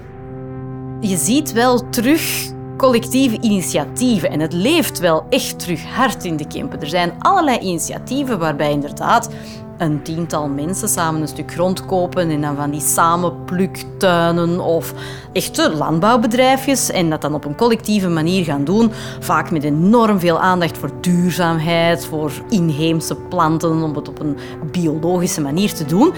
Je 1.00 1.16
ziet 1.16 1.52
wel 1.52 1.88
terug 1.88 2.51
collectieve 2.82 3.40
initiatieven 3.40 4.30
en 4.30 4.40
het 4.40 4.52
leeft 4.52 4.98
wel 4.98 5.26
echt 5.28 5.58
terug 5.58 5.84
hard 5.84 6.24
in 6.24 6.36
de 6.36 6.46
Kempen. 6.46 6.80
Er 6.80 6.86
zijn 6.86 7.12
allerlei 7.18 7.58
initiatieven 7.58 8.38
waarbij 8.38 8.70
inderdaad 8.70 9.30
een 9.78 10.02
tiental 10.02 10.48
mensen 10.48 10.88
samen 10.88 11.20
een 11.20 11.28
stuk 11.28 11.52
grond 11.52 11.86
kopen 11.86 12.30
en 12.30 12.40
dan 12.40 12.56
van 12.56 12.70
die 12.70 12.80
samenpluktuinen 12.80 14.60
of 14.60 14.94
echte 15.32 15.70
landbouwbedrijfjes 15.76 16.90
en 16.90 17.10
dat 17.10 17.20
dan 17.20 17.34
op 17.34 17.44
een 17.44 17.56
collectieve 17.56 18.08
manier 18.08 18.44
gaan 18.44 18.64
doen. 18.64 18.90
Vaak 19.20 19.50
met 19.50 19.64
enorm 19.64 20.18
veel 20.18 20.40
aandacht 20.40 20.78
voor 20.78 20.90
duurzaamheid, 21.00 22.06
voor 22.06 22.32
inheemse 22.48 23.16
planten, 23.16 23.82
om 23.82 23.94
het 23.94 24.08
op 24.08 24.20
een 24.20 24.36
biologische 24.72 25.40
manier 25.40 25.74
te 25.74 25.84
doen. 25.84 26.08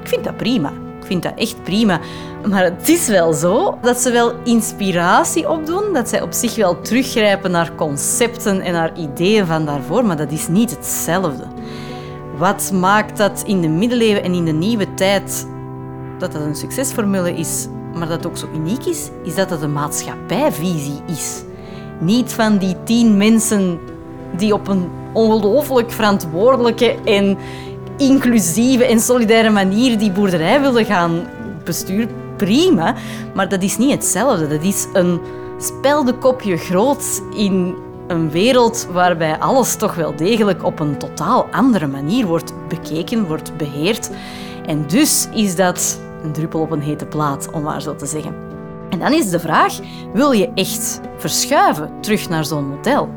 Ik 0.00 0.08
vind 0.08 0.24
dat 0.24 0.36
prima. 0.36 0.91
Vind 1.12 1.24
dat 1.24 1.34
echt 1.36 1.62
prima. 1.62 2.00
Maar 2.48 2.64
het 2.64 2.88
is 2.88 3.08
wel 3.08 3.32
zo 3.32 3.78
dat 3.82 4.00
ze 4.00 4.10
wel 4.10 4.32
inspiratie 4.44 5.48
opdoen, 5.48 5.92
dat 5.92 6.08
zij 6.08 6.22
op 6.22 6.32
zich 6.32 6.56
wel 6.56 6.80
teruggrijpen 6.80 7.50
naar 7.50 7.74
concepten 7.74 8.60
en 8.60 8.72
naar 8.72 8.98
ideeën 8.98 9.46
van 9.46 9.64
daarvoor, 9.64 10.04
maar 10.04 10.16
dat 10.16 10.32
is 10.32 10.48
niet 10.48 10.70
hetzelfde. 10.70 11.44
Wat 12.36 12.72
maakt 12.72 13.16
dat 13.16 13.42
in 13.46 13.60
de 13.60 13.68
middeleeuwen 13.68 14.22
en 14.22 14.32
in 14.32 14.44
de 14.44 14.52
nieuwe 14.52 14.94
tijd 14.94 15.46
dat 16.18 16.32
dat 16.32 16.42
een 16.42 16.56
succesformule 16.56 17.34
is, 17.34 17.68
maar 17.94 18.08
dat 18.08 18.26
ook 18.26 18.36
zo 18.36 18.48
uniek 18.54 18.84
is, 18.84 19.10
is 19.24 19.34
dat 19.34 19.50
het 19.50 19.62
een 19.62 19.72
maatschappijvisie 19.72 21.00
is. 21.06 21.42
Niet 22.00 22.32
van 22.32 22.58
die 22.58 22.76
tien 22.84 23.16
mensen 23.16 23.80
die 24.36 24.54
op 24.54 24.68
een 24.68 24.90
ongelooflijk 25.12 25.90
verantwoordelijke 25.90 26.94
en 27.04 27.38
inclusieve 28.08 28.84
en 28.84 29.00
solidaire 29.00 29.50
manier 29.50 29.98
die 29.98 30.10
boerderij 30.10 30.60
willen 30.60 30.84
gaan 30.84 31.26
besturen. 31.64 32.20
Prima, 32.36 32.94
maar 33.34 33.48
dat 33.48 33.62
is 33.62 33.78
niet 33.78 33.90
hetzelfde. 33.90 34.48
Dat 34.48 34.62
is 34.62 34.86
een 34.92 35.20
speldekopje 35.58 36.56
groot 36.56 37.22
in 37.34 37.74
een 38.06 38.30
wereld 38.30 38.88
waarbij 38.92 39.38
alles 39.38 39.76
toch 39.76 39.94
wel 39.94 40.16
degelijk 40.16 40.64
op 40.64 40.80
een 40.80 40.98
totaal 40.98 41.46
andere 41.50 41.86
manier 41.86 42.26
wordt 42.26 42.52
bekeken, 42.68 43.26
wordt 43.26 43.56
beheerd. 43.56 44.10
En 44.66 44.86
dus 44.86 45.28
is 45.34 45.56
dat 45.56 46.00
een 46.22 46.32
druppel 46.32 46.60
op 46.60 46.70
een 46.70 46.82
hete 46.82 47.06
plaat, 47.06 47.50
om 47.52 47.62
maar 47.62 47.82
zo 47.82 47.94
te 47.94 48.06
zeggen. 48.06 48.34
En 48.90 48.98
dan 48.98 49.12
is 49.12 49.30
de 49.30 49.40
vraag, 49.40 49.78
wil 50.12 50.32
je 50.32 50.50
echt 50.54 51.00
verschuiven 51.16 51.90
terug 52.00 52.28
naar 52.28 52.44
zo'n 52.44 52.68
model? 52.68 53.08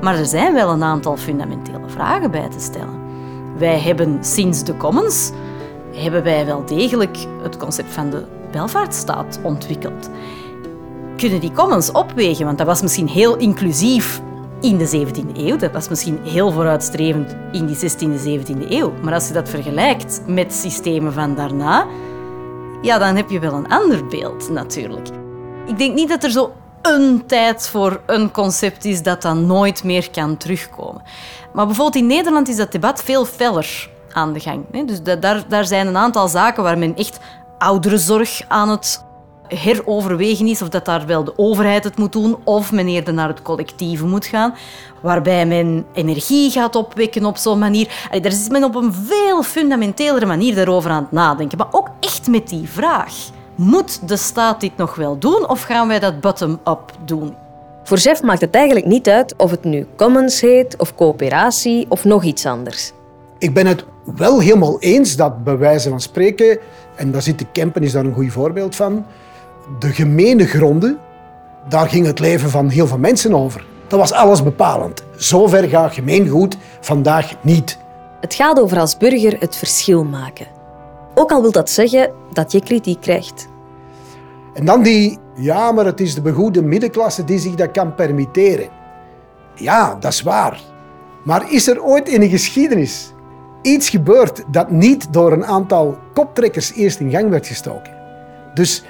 Maar 0.00 0.18
er 0.18 0.26
zijn 0.26 0.54
wel 0.54 0.70
een 0.70 0.82
aantal 0.82 1.16
fundamentele 1.16 1.88
vragen 1.88 2.30
bij 2.30 2.48
te 2.48 2.60
stellen. 2.60 3.05
Wij 3.58 3.80
hebben 3.80 4.24
sinds 4.24 4.64
de 4.64 4.76
Commons 4.76 5.30
hebben 5.94 6.22
wij 6.22 6.46
wel 6.46 6.64
degelijk 6.64 7.16
het 7.42 7.56
concept 7.56 7.92
van 7.92 8.10
de 8.10 8.24
welvaartsstaat 8.52 9.40
ontwikkeld. 9.42 10.10
Kunnen 11.16 11.40
die 11.40 11.52
commons 11.52 11.92
opwegen? 11.92 12.44
Want 12.44 12.58
dat 12.58 12.66
was 12.66 12.82
misschien 12.82 13.08
heel 13.08 13.36
inclusief 13.36 14.20
in 14.60 14.78
de 14.78 15.06
17e 15.06 15.36
eeuw. 15.36 15.56
Dat 15.56 15.72
was 15.72 15.88
misschien 15.88 16.18
heel 16.24 16.52
vooruitstrevend 16.52 17.36
in 17.52 17.66
die 17.66 17.76
16e, 17.76 18.46
17e 18.46 18.70
eeuw. 18.70 18.92
Maar 19.02 19.14
als 19.14 19.26
je 19.26 19.32
dat 19.32 19.48
vergelijkt 19.48 20.22
met 20.26 20.52
systemen 20.52 21.12
van 21.12 21.34
daarna, 21.34 21.86
ja, 22.82 22.98
dan 22.98 23.16
heb 23.16 23.30
je 23.30 23.38
wel 23.38 23.52
een 23.52 23.68
ander 23.68 24.06
beeld 24.06 24.48
natuurlijk. 24.50 25.08
Ik 25.66 25.78
denk 25.78 25.94
niet 25.94 26.08
dat 26.08 26.24
er 26.24 26.30
zo 26.30 26.52
een 26.82 27.26
tijd 27.26 27.68
voor 27.68 28.00
een 28.06 28.30
concept 28.30 28.84
is 28.84 29.02
dat 29.02 29.22
dan 29.22 29.46
nooit 29.46 29.84
meer 29.84 30.10
kan 30.10 30.36
terugkomen. 30.36 31.02
Maar 31.56 31.66
bijvoorbeeld 31.66 32.02
in 32.02 32.06
Nederland 32.06 32.48
is 32.48 32.56
dat 32.56 32.72
debat 32.72 33.02
veel 33.02 33.24
feller 33.24 33.90
aan 34.12 34.32
de 34.32 34.40
gang. 34.40 34.86
Dus 34.86 35.02
daar, 35.20 35.44
daar 35.48 35.64
zijn 35.64 35.86
een 35.86 35.96
aantal 35.96 36.28
zaken 36.28 36.62
waar 36.62 36.78
men 36.78 36.96
echt 36.96 37.18
ouderenzorg 37.58 38.40
aan 38.48 38.68
het 38.68 39.04
heroverwegen 39.48 40.46
is 40.46 40.62
of 40.62 40.68
dat 40.68 40.84
daar 40.84 41.06
wel 41.06 41.24
de 41.24 41.38
overheid 41.38 41.84
het 41.84 41.96
moet 41.96 42.12
doen 42.12 42.36
of 42.44 42.72
men 42.72 42.88
eerder 42.88 43.14
naar 43.14 43.28
het 43.28 43.42
collectieve 43.42 44.06
moet 44.06 44.26
gaan, 44.26 44.54
waarbij 45.02 45.46
men 45.46 45.86
energie 45.92 46.50
gaat 46.50 46.76
opwekken 46.76 47.24
op 47.24 47.36
zo'n 47.36 47.58
manier. 47.58 48.06
Allee, 48.08 48.20
daar 48.20 48.32
is 48.32 48.48
men 48.48 48.64
op 48.64 48.74
een 48.74 48.92
veel 48.92 49.42
fundamentelere 49.42 50.26
manier 50.26 50.54
daarover 50.54 50.90
aan 50.90 51.02
het 51.02 51.12
nadenken. 51.12 51.58
Maar 51.58 51.68
ook 51.70 51.88
echt 52.00 52.28
met 52.28 52.48
die 52.48 52.68
vraag. 52.68 53.14
Moet 53.54 54.08
de 54.08 54.16
staat 54.16 54.60
dit 54.60 54.76
nog 54.76 54.94
wel 54.94 55.18
doen 55.18 55.48
of 55.48 55.62
gaan 55.62 55.88
wij 55.88 55.98
dat 55.98 56.20
bottom-up 56.20 56.92
doen? 57.04 57.45
Voor 57.86 57.98
Jeff 57.98 58.22
maakt 58.22 58.40
het 58.40 58.54
eigenlijk 58.54 58.86
niet 58.86 59.08
uit 59.08 59.34
of 59.36 59.50
het 59.50 59.64
nu 59.64 59.86
commons 59.96 60.40
heet 60.40 60.76
of 60.78 60.94
coöperatie 60.94 61.86
of 61.88 62.04
nog 62.04 62.24
iets 62.24 62.46
anders. 62.46 62.92
Ik 63.38 63.54
ben 63.54 63.66
het 63.66 63.84
wel 64.16 64.40
helemaal 64.40 64.80
eens 64.80 65.16
dat 65.16 65.44
bij 65.44 65.58
wijze 65.58 65.88
van 65.88 66.00
spreken, 66.00 66.58
en 66.96 67.12
daar 67.12 67.22
zit 67.22 67.38
de 67.38 67.46
Kempen 67.52 67.82
is 67.82 67.92
daar 67.92 68.04
een 68.04 68.14
goed 68.14 68.32
voorbeeld 68.32 68.76
van, 68.76 69.06
de 69.78 69.88
gemene 69.88 70.46
gronden, 70.46 70.98
daar 71.68 71.88
ging 71.88 72.06
het 72.06 72.18
leven 72.18 72.50
van 72.50 72.68
heel 72.68 72.86
veel 72.86 72.98
mensen 72.98 73.34
over. 73.34 73.64
Dat 73.86 73.98
was 73.98 74.12
alles 74.12 74.42
bepalend. 74.42 75.04
Zover 75.16 75.68
gaat 75.68 75.94
gemeengoed 75.94 76.56
vandaag 76.80 77.32
niet. 77.40 77.78
Het 78.20 78.34
gaat 78.34 78.60
over 78.60 78.78
als 78.78 78.96
burger 78.96 79.36
het 79.38 79.56
verschil 79.56 80.04
maken. 80.04 80.46
Ook 81.14 81.30
al 81.30 81.42
wil 81.42 81.52
dat 81.52 81.70
zeggen 81.70 82.12
dat 82.32 82.52
je 82.52 82.62
kritiek 82.62 83.00
krijgt. 83.00 83.48
En 84.54 84.64
dan 84.64 84.82
die, 84.82 85.18
ja, 85.36 85.72
maar 85.72 85.84
het 85.84 86.00
is 86.00 86.14
de 86.14 86.22
begoede 86.22 86.62
middenklasse 86.62 87.24
die 87.24 87.38
zich 87.38 87.54
dat 87.54 87.70
kan 87.70 87.94
permitteren. 87.94 88.68
Ja, 89.54 89.96
dat 90.00 90.12
is 90.12 90.22
waar. 90.22 90.60
Maar 91.24 91.52
is 91.52 91.68
er 91.68 91.82
ooit 91.82 92.08
in 92.08 92.20
de 92.20 92.28
geschiedenis 92.28 93.12
iets 93.62 93.88
gebeurd 93.88 94.42
dat 94.50 94.70
niet 94.70 95.12
door 95.12 95.32
een 95.32 95.44
aantal 95.44 95.98
koptrekkers 96.14 96.72
eerst 96.72 97.00
in 97.00 97.10
gang 97.10 97.30
werd 97.30 97.46
gestoken? 97.46 97.94
Dus 98.54 98.84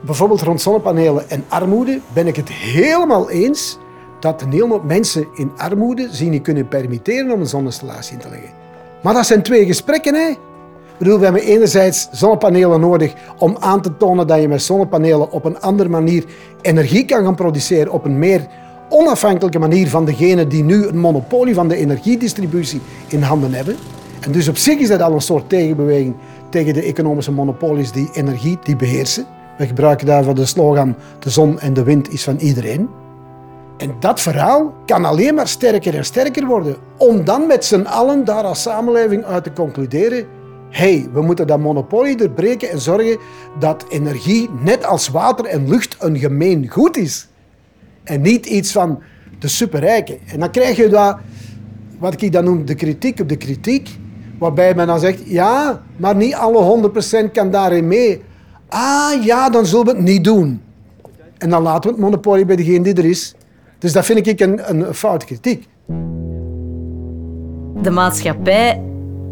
bijvoorbeeld 0.00 0.42
rond 0.42 0.60
zonnepanelen 0.60 1.30
en 1.30 1.44
armoede 1.48 2.00
ben 2.12 2.26
ik 2.26 2.36
het 2.36 2.48
helemaal 2.48 3.30
eens 3.30 3.78
dat 4.20 4.42
een 4.42 4.60
hoop 4.60 4.84
mensen 4.84 5.28
in 5.34 5.50
armoede 5.56 6.08
zich 6.10 6.28
niet 6.28 6.42
kunnen 6.42 6.68
permitteren 6.68 7.32
om 7.32 7.40
een 7.40 7.46
zonneinstallatie 7.46 8.12
in 8.12 8.20
te 8.20 8.28
leggen. 8.28 8.50
Maar 9.02 9.14
dat 9.14 9.26
zijn 9.26 9.42
twee 9.42 9.66
gesprekken, 9.66 10.14
hè? 10.14 10.34
We 10.98 11.18
hebben 11.20 11.42
enerzijds 11.42 12.08
zonnepanelen 12.10 12.80
nodig 12.80 13.14
om 13.38 13.56
aan 13.60 13.82
te 13.82 13.96
tonen 13.96 14.26
dat 14.26 14.40
je 14.40 14.48
met 14.48 14.62
zonnepanelen 14.62 15.32
op 15.32 15.44
een 15.44 15.60
andere 15.60 15.88
manier 15.88 16.24
energie 16.62 17.04
kan 17.04 17.24
gaan 17.24 17.34
produceren, 17.34 17.92
op 17.92 18.04
een 18.04 18.18
meer 18.18 18.46
onafhankelijke 18.88 19.58
manier 19.58 19.88
van 19.88 20.04
degenen 20.04 20.48
die 20.48 20.62
nu 20.62 20.86
een 20.86 20.98
monopolie 20.98 21.54
van 21.54 21.68
de 21.68 21.76
energiedistributie 21.76 22.80
in 23.08 23.22
handen 23.22 23.52
hebben. 23.52 23.76
En 24.20 24.32
dus 24.32 24.48
op 24.48 24.56
zich 24.56 24.78
is 24.78 24.88
dat 24.88 25.00
al 25.00 25.12
een 25.12 25.20
soort 25.20 25.48
tegenbeweging 25.48 26.14
tegen 26.50 26.74
de 26.74 26.82
economische 26.82 27.32
monopolies 27.32 27.92
die 27.92 28.10
energie 28.12 28.58
die 28.62 28.76
beheersen. 28.76 29.26
We 29.58 29.66
gebruiken 29.66 30.06
daarvoor 30.06 30.34
de 30.34 30.46
slogan 30.46 30.94
de 31.18 31.30
zon 31.30 31.60
en 31.60 31.74
de 31.74 31.82
wind 31.82 32.12
is 32.12 32.24
van 32.24 32.36
iedereen. 32.38 32.88
En 33.76 33.94
dat 34.00 34.20
verhaal 34.20 34.74
kan 34.86 35.04
alleen 35.04 35.34
maar 35.34 35.48
sterker 35.48 35.94
en 35.94 36.04
sterker 36.04 36.46
worden. 36.46 36.76
Om 36.96 37.24
dan 37.24 37.46
met 37.46 37.64
z'n 37.64 37.82
allen 37.82 38.24
daar 38.24 38.42
als 38.42 38.62
samenleving 38.62 39.24
uit 39.24 39.44
te 39.44 39.52
concluderen 39.52 40.26
hey, 40.70 41.08
we 41.12 41.22
moeten 41.22 41.46
dat 41.46 41.58
monopolie 41.58 42.16
doorbreken 42.16 42.70
en 42.70 42.80
zorgen 42.80 43.18
dat 43.58 43.84
energie, 43.88 44.50
net 44.62 44.84
als 44.84 45.08
water 45.08 45.44
en 45.44 45.68
lucht, 45.68 45.96
een 45.98 46.18
gemeen 46.18 46.68
goed 46.68 46.96
is. 46.96 47.28
En 48.04 48.20
niet 48.20 48.46
iets 48.46 48.72
van 48.72 49.02
de 49.38 49.48
superrijken. 49.48 50.18
En 50.26 50.40
dan 50.40 50.50
krijg 50.50 50.76
je 50.76 50.88
dat, 50.88 51.16
wat 51.98 52.22
ik 52.22 52.32
dan 52.32 52.44
noem, 52.44 52.64
de 52.64 52.74
kritiek 52.74 53.20
op 53.20 53.28
de 53.28 53.36
kritiek. 53.36 53.98
Waarbij 54.38 54.74
men 54.74 54.86
dan 54.86 55.00
zegt, 55.00 55.22
ja, 55.24 55.82
maar 55.96 56.16
niet 56.16 56.34
alle 56.34 56.90
100% 57.28 57.30
kan 57.32 57.50
daarin 57.50 57.86
mee. 57.86 58.22
Ah 58.68 59.24
ja, 59.24 59.50
dan 59.50 59.66
zullen 59.66 59.84
we 59.84 59.90
het 59.90 60.00
niet 60.00 60.24
doen. 60.24 60.62
En 61.38 61.50
dan 61.50 61.62
laten 61.62 61.90
we 61.90 61.96
het 61.96 62.04
monopolie 62.04 62.44
bij 62.44 62.56
degene 62.56 62.82
die 62.82 62.94
er 62.94 63.04
is. 63.04 63.34
Dus 63.78 63.92
dat 63.92 64.04
vind 64.04 64.26
ik 64.26 64.40
een, 64.40 64.70
een 64.70 64.94
fout 64.94 65.24
kritiek. 65.24 65.68
De 67.82 67.90
maatschappij 67.90 68.82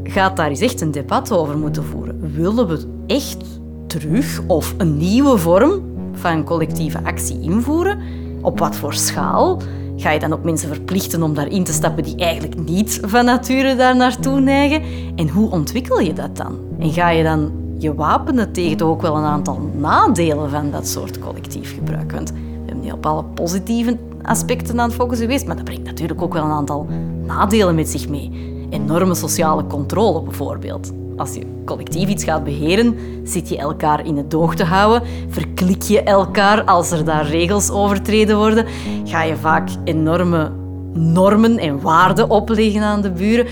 gaat 0.05 0.37
daar 0.37 0.49
eens 0.49 0.61
echt 0.61 0.81
een 0.81 0.91
debat 0.91 1.33
over 1.33 1.59
moeten 1.59 1.85
voeren. 1.85 2.33
Willen 2.35 2.69
we 2.69 2.87
echt 3.07 3.45
terug 3.87 4.41
of 4.47 4.75
een 4.79 4.97
nieuwe 4.97 5.39
vorm 5.39 5.83
van 6.13 6.45
collectieve 6.45 6.99
actie 7.05 7.41
invoeren? 7.41 7.99
Op 8.41 8.59
wat 8.59 8.77
voor 8.77 8.95
schaal? 8.95 9.61
Ga 9.97 10.11
je 10.11 10.19
dan 10.19 10.33
ook 10.33 10.45
mensen 10.45 10.69
verplichten 10.69 11.23
om 11.23 11.35
daarin 11.35 11.65
te 11.65 11.73
stappen 11.73 12.05
die 12.05 12.17
eigenlijk 12.17 12.69
niet 12.69 13.01
van 13.03 13.25
nature 13.25 13.77
daar 13.77 13.97
naartoe 13.97 14.41
neigen? 14.41 14.83
En 15.17 15.29
hoe 15.29 15.51
ontwikkel 15.51 16.01
je 16.01 16.13
dat 16.13 16.37
dan? 16.37 16.59
En 16.79 16.93
ga 16.93 17.11
je 17.11 17.23
dan 17.23 17.53
je 17.79 17.95
wapenen 17.95 18.53
tegen 18.53 18.87
ook 18.87 19.03
wel 19.03 19.17
een 19.17 19.25
aantal 19.25 19.71
nadelen 19.77 20.51
van 20.51 20.71
dat 20.71 20.89
soort 20.89 21.19
collectief 21.19 21.75
gebruik? 21.75 22.13
Want 22.13 22.31
we 22.31 22.37
hebben 22.67 22.85
nu 22.85 22.91
op 22.91 23.07
alle 23.07 23.25
positieve 23.25 23.99
aspecten 24.23 24.81
aan 24.81 24.89
het 24.89 24.97
focussen 24.97 25.27
geweest, 25.27 25.47
maar 25.47 25.57
dat 25.57 25.65
brengt 25.65 25.85
natuurlijk 25.85 26.23
ook 26.23 26.33
wel 26.33 26.45
een 26.45 26.51
aantal 26.51 26.87
nadelen 27.27 27.75
met 27.75 27.89
zich 27.89 28.09
mee 28.09 28.54
enorme 28.75 29.15
sociale 29.15 29.67
controle 29.67 30.23
bijvoorbeeld. 30.23 30.93
Als 31.17 31.35
je 31.35 31.47
collectief 31.65 32.09
iets 32.09 32.25
gaat 32.25 32.45
beheren, 32.45 32.97
zit 33.25 33.49
je 33.49 33.59
elkaar 33.59 34.07
in 34.07 34.17
het 34.17 34.31
doog 34.31 34.55
te 34.55 34.65
houden, 34.65 35.09
verklik 35.29 35.83
je 35.83 36.03
elkaar 36.03 36.65
als 36.65 36.91
er 36.91 37.05
daar 37.05 37.27
regels 37.27 37.71
overtreden 37.71 38.37
worden, 38.37 38.67
ga 39.05 39.23
je 39.23 39.37
vaak 39.37 39.69
enorme 39.85 40.51
normen 40.93 41.59
en 41.59 41.81
waarden 41.81 42.31
opleggen 42.31 42.83
aan 42.83 43.03
de 43.03 43.11
buren. 43.11 43.47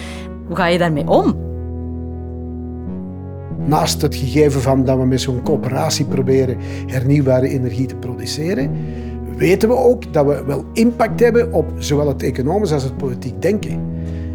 Hoe 0.46 0.56
ga 0.56 0.66
je 0.66 0.78
daarmee 0.78 1.08
om? 1.08 1.36
Naast 3.64 4.02
het 4.02 4.14
gegeven 4.14 4.60
van 4.60 4.84
dat 4.84 4.98
we 4.98 5.04
met 5.06 5.20
zo'n 5.20 5.42
coöperatie 5.42 6.04
proberen 6.04 6.56
hernieuwbare 6.86 7.48
energie 7.48 7.86
te 7.86 7.96
produceren, 7.96 8.70
weten 9.36 9.68
we 9.68 9.76
ook 9.76 10.12
dat 10.12 10.26
we 10.26 10.44
wel 10.46 10.64
impact 10.72 11.20
hebben 11.20 11.52
op 11.52 11.66
zowel 11.78 12.08
het 12.08 12.22
economisch 12.22 12.72
als 12.72 12.82
het 12.82 12.96
politiek 12.96 13.42
denken. 13.42 13.91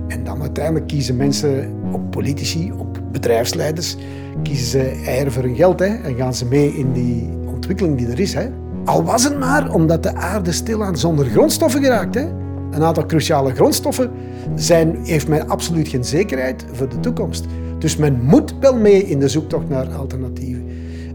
En 0.08 0.24
dan 0.24 0.42
uiteindelijk 0.42 0.88
kiezen 0.88 1.16
mensen 1.16 1.74
op 1.92 2.12
politici, 2.12 2.72
op 2.78 3.02
bedrijfsleiders, 3.12 3.96
kiezen 4.44 4.68
ze 4.68 5.02
eieren 5.06 5.32
voor 5.32 5.44
hun 5.44 5.56
geld 5.56 5.80
hè, 5.80 5.86
en 5.86 6.16
gaan 6.16 6.34
ze 6.34 6.46
mee 6.46 6.78
in 6.78 6.94
die 6.94 7.30
ontwikkeling 7.46 7.98
die 7.98 8.08
er 8.08 8.20
is. 8.20 8.34
Hè. 8.34 8.48
Al 8.86 9.04
was 9.04 9.24
het 9.24 9.40
maar 9.40 9.74
omdat 9.74 10.04
de 10.04 10.14
aarde 10.14 10.52
stilaan 10.52 10.98
zonder 10.98 11.26
grondstoffen 11.26 11.84
geraakt. 11.84 12.16
Hè. 12.16 12.28
Een 12.72 12.84
aantal 12.84 13.06
cruciale 13.06 13.54
grondstoffen 13.54 14.12
zijn, 14.56 14.98
heeft 15.04 15.28
men 15.28 15.50
absoluut 15.50 15.88
geen 15.88 16.04
zekerheid 16.04 16.66
voor 16.72 16.90
de 16.90 17.00
toekomst. 17.00 17.46
Dus 17.80 17.98
men 17.98 18.22
moet 18.22 18.56
wel 18.60 18.76
mee 18.76 19.04
in 19.04 19.20
de 19.20 19.28
zoektocht 19.28 19.70
naar 19.70 19.88
alternatieven. 19.94 20.66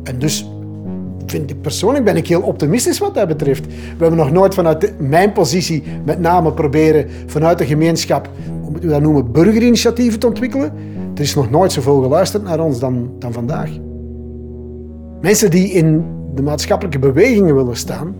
En 0.03 0.19
dus 0.19 0.51
vind 1.27 1.51
ik 1.51 1.61
persoonlijk 1.61 2.05
ben 2.05 2.17
ik 2.17 2.29
heel 2.29 2.41
optimistisch 2.41 2.99
wat 2.99 3.15
dat 3.15 3.29
betreft. 3.29 3.67
We 3.67 3.73
hebben 3.99 4.19
nog 4.19 4.33
nooit 4.33 4.55
vanuit 4.55 4.95
mijn 5.01 5.33
positie 5.33 5.83
met 6.05 6.21
name 6.21 6.53
proberen 6.53 7.07
vanuit 7.27 7.59
de 7.59 7.67
gemeenschap 7.67 8.31
moeten 8.73 8.89
we 8.89 8.95
dat 8.95 9.05
noemen, 9.05 9.33
burgerinitiatieven 9.33 10.19
te 10.19 10.27
ontwikkelen. 10.27 10.73
Er 11.15 11.21
is 11.21 11.35
nog 11.35 11.51
nooit 11.51 11.73
zoveel 11.73 12.03
geluisterd 12.03 12.43
naar 12.43 12.61
ons 12.61 12.79
dan, 12.79 13.11
dan 13.19 13.33
vandaag. 13.33 13.71
Mensen 15.21 15.51
die 15.51 15.71
in 15.71 16.05
de 16.35 16.43
maatschappelijke 16.43 16.99
bewegingen 16.99 17.55
willen 17.55 17.77
staan, 17.77 18.15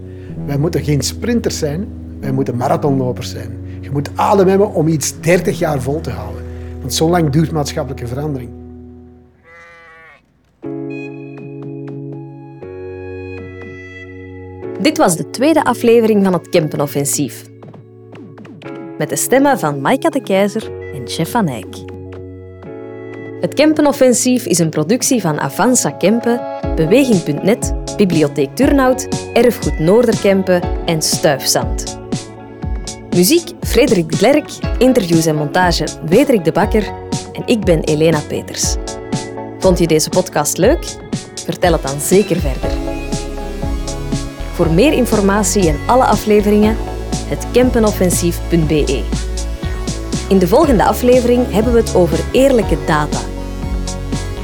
wij 0.47 0.59
moeten 0.59 0.85
geen 0.85 1.01
sprinters 1.01 1.59
zijn, 1.59 1.87
wij 2.21 2.33
moeten 2.33 2.57
marathonlopers 2.57 3.31
zijn. 3.31 3.51
Je 3.81 3.91
moet 3.91 4.11
adem 4.15 4.49
hebben 4.49 4.75
om 4.75 4.89
iets 4.89 5.21
30 5.21 5.59
jaar 5.59 5.81
vol 5.83 6.01
te 6.01 6.11
houden. 6.11 6.43
Want 6.81 6.95
zo 6.95 7.09
lang 7.09 7.31
duurt 7.31 7.53
maatschappelijke 7.53 8.07
verandering. 8.07 8.51
Dit 14.81 14.99
was 14.99 15.17
de 15.17 15.31
tweede 15.31 15.65
aflevering 15.65 16.25
van 16.25 16.33
het 16.33 16.49
Kempenoffensief 16.49 17.51
met 18.99 19.09
de 19.09 19.17
stemmen 19.17 19.59
van 19.59 19.81
Maika 19.81 20.09
de 20.09 20.23
Keizer 20.23 20.71
en 20.95 21.09
Chef 21.09 21.31
van 21.31 21.49
Eyck. 21.49 21.77
Het 23.41 23.55
Kempenoffensief 23.55 24.47
is 24.47 24.59
een 24.59 24.69
productie 24.69 25.21
van 25.21 25.41
Avanza 25.41 25.91
Kempen, 25.91 26.41
Beweging.net, 26.75 27.75
Bibliotheek 27.97 28.57
Turnhout, 28.57 29.09
Erfgoed 29.33 29.79
Noorderkempen 29.79 30.63
en 30.85 31.03
Stuifzand. 31.03 32.01
Muziek 33.15 33.51
Frederik 33.61 34.11
de 34.11 34.17
Klerk, 34.17 34.51
interviews 34.79 35.27
en 35.27 35.37
montage 35.37 35.87
Wederik 36.07 36.45
de 36.45 36.53
Bakker 36.53 36.85
en 37.33 37.43
ik 37.47 37.65
ben 37.65 37.81
Elena 37.81 38.21
Peters. 38.29 38.77
Vond 39.59 39.79
je 39.79 39.87
deze 39.87 40.09
podcast 40.09 40.57
leuk? 40.57 40.85
Vertel 41.45 41.73
het 41.73 41.83
dan 41.83 42.01
zeker 42.01 42.37
verder. 42.37 42.71
Voor 44.53 44.71
meer 44.71 44.93
informatie 44.93 45.69
en 45.69 45.79
alle 45.87 46.05
afleveringen 46.05 46.77
het 47.33 47.47
kempenoffensief.be. 47.53 49.05
In 50.29 50.39
de 50.39 50.49
volgende 50.49 50.85
aflevering 50.85 51.53
hebben 51.53 51.73
we 51.73 51.79
het 51.79 51.95
over 51.95 52.19
eerlijke 52.33 52.79
data. 52.87 53.19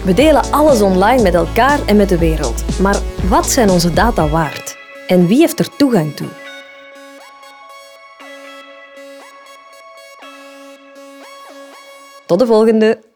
We 0.04 0.14
delen 0.14 0.50
alles 0.50 0.80
online 0.80 1.22
met 1.22 1.34
elkaar 1.34 1.86
en 1.86 1.96
met 1.96 2.08
de 2.08 2.18
wereld. 2.18 2.80
Maar 2.80 2.96
wat 3.28 3.46
zijn 3.46 3.70
onze 3.70 3.92
data 3.92 4.28
waard? 4.28 4.76
En 5.06 5.26
wie 5.26 5.38
heeft 5.38 5.58
er 5.58 5.76
toegang 5.76 6.16
toe? 6.16 6.28
Tot 12.26 12.38
de 12.38 12.46
volgende! 12.46 13.07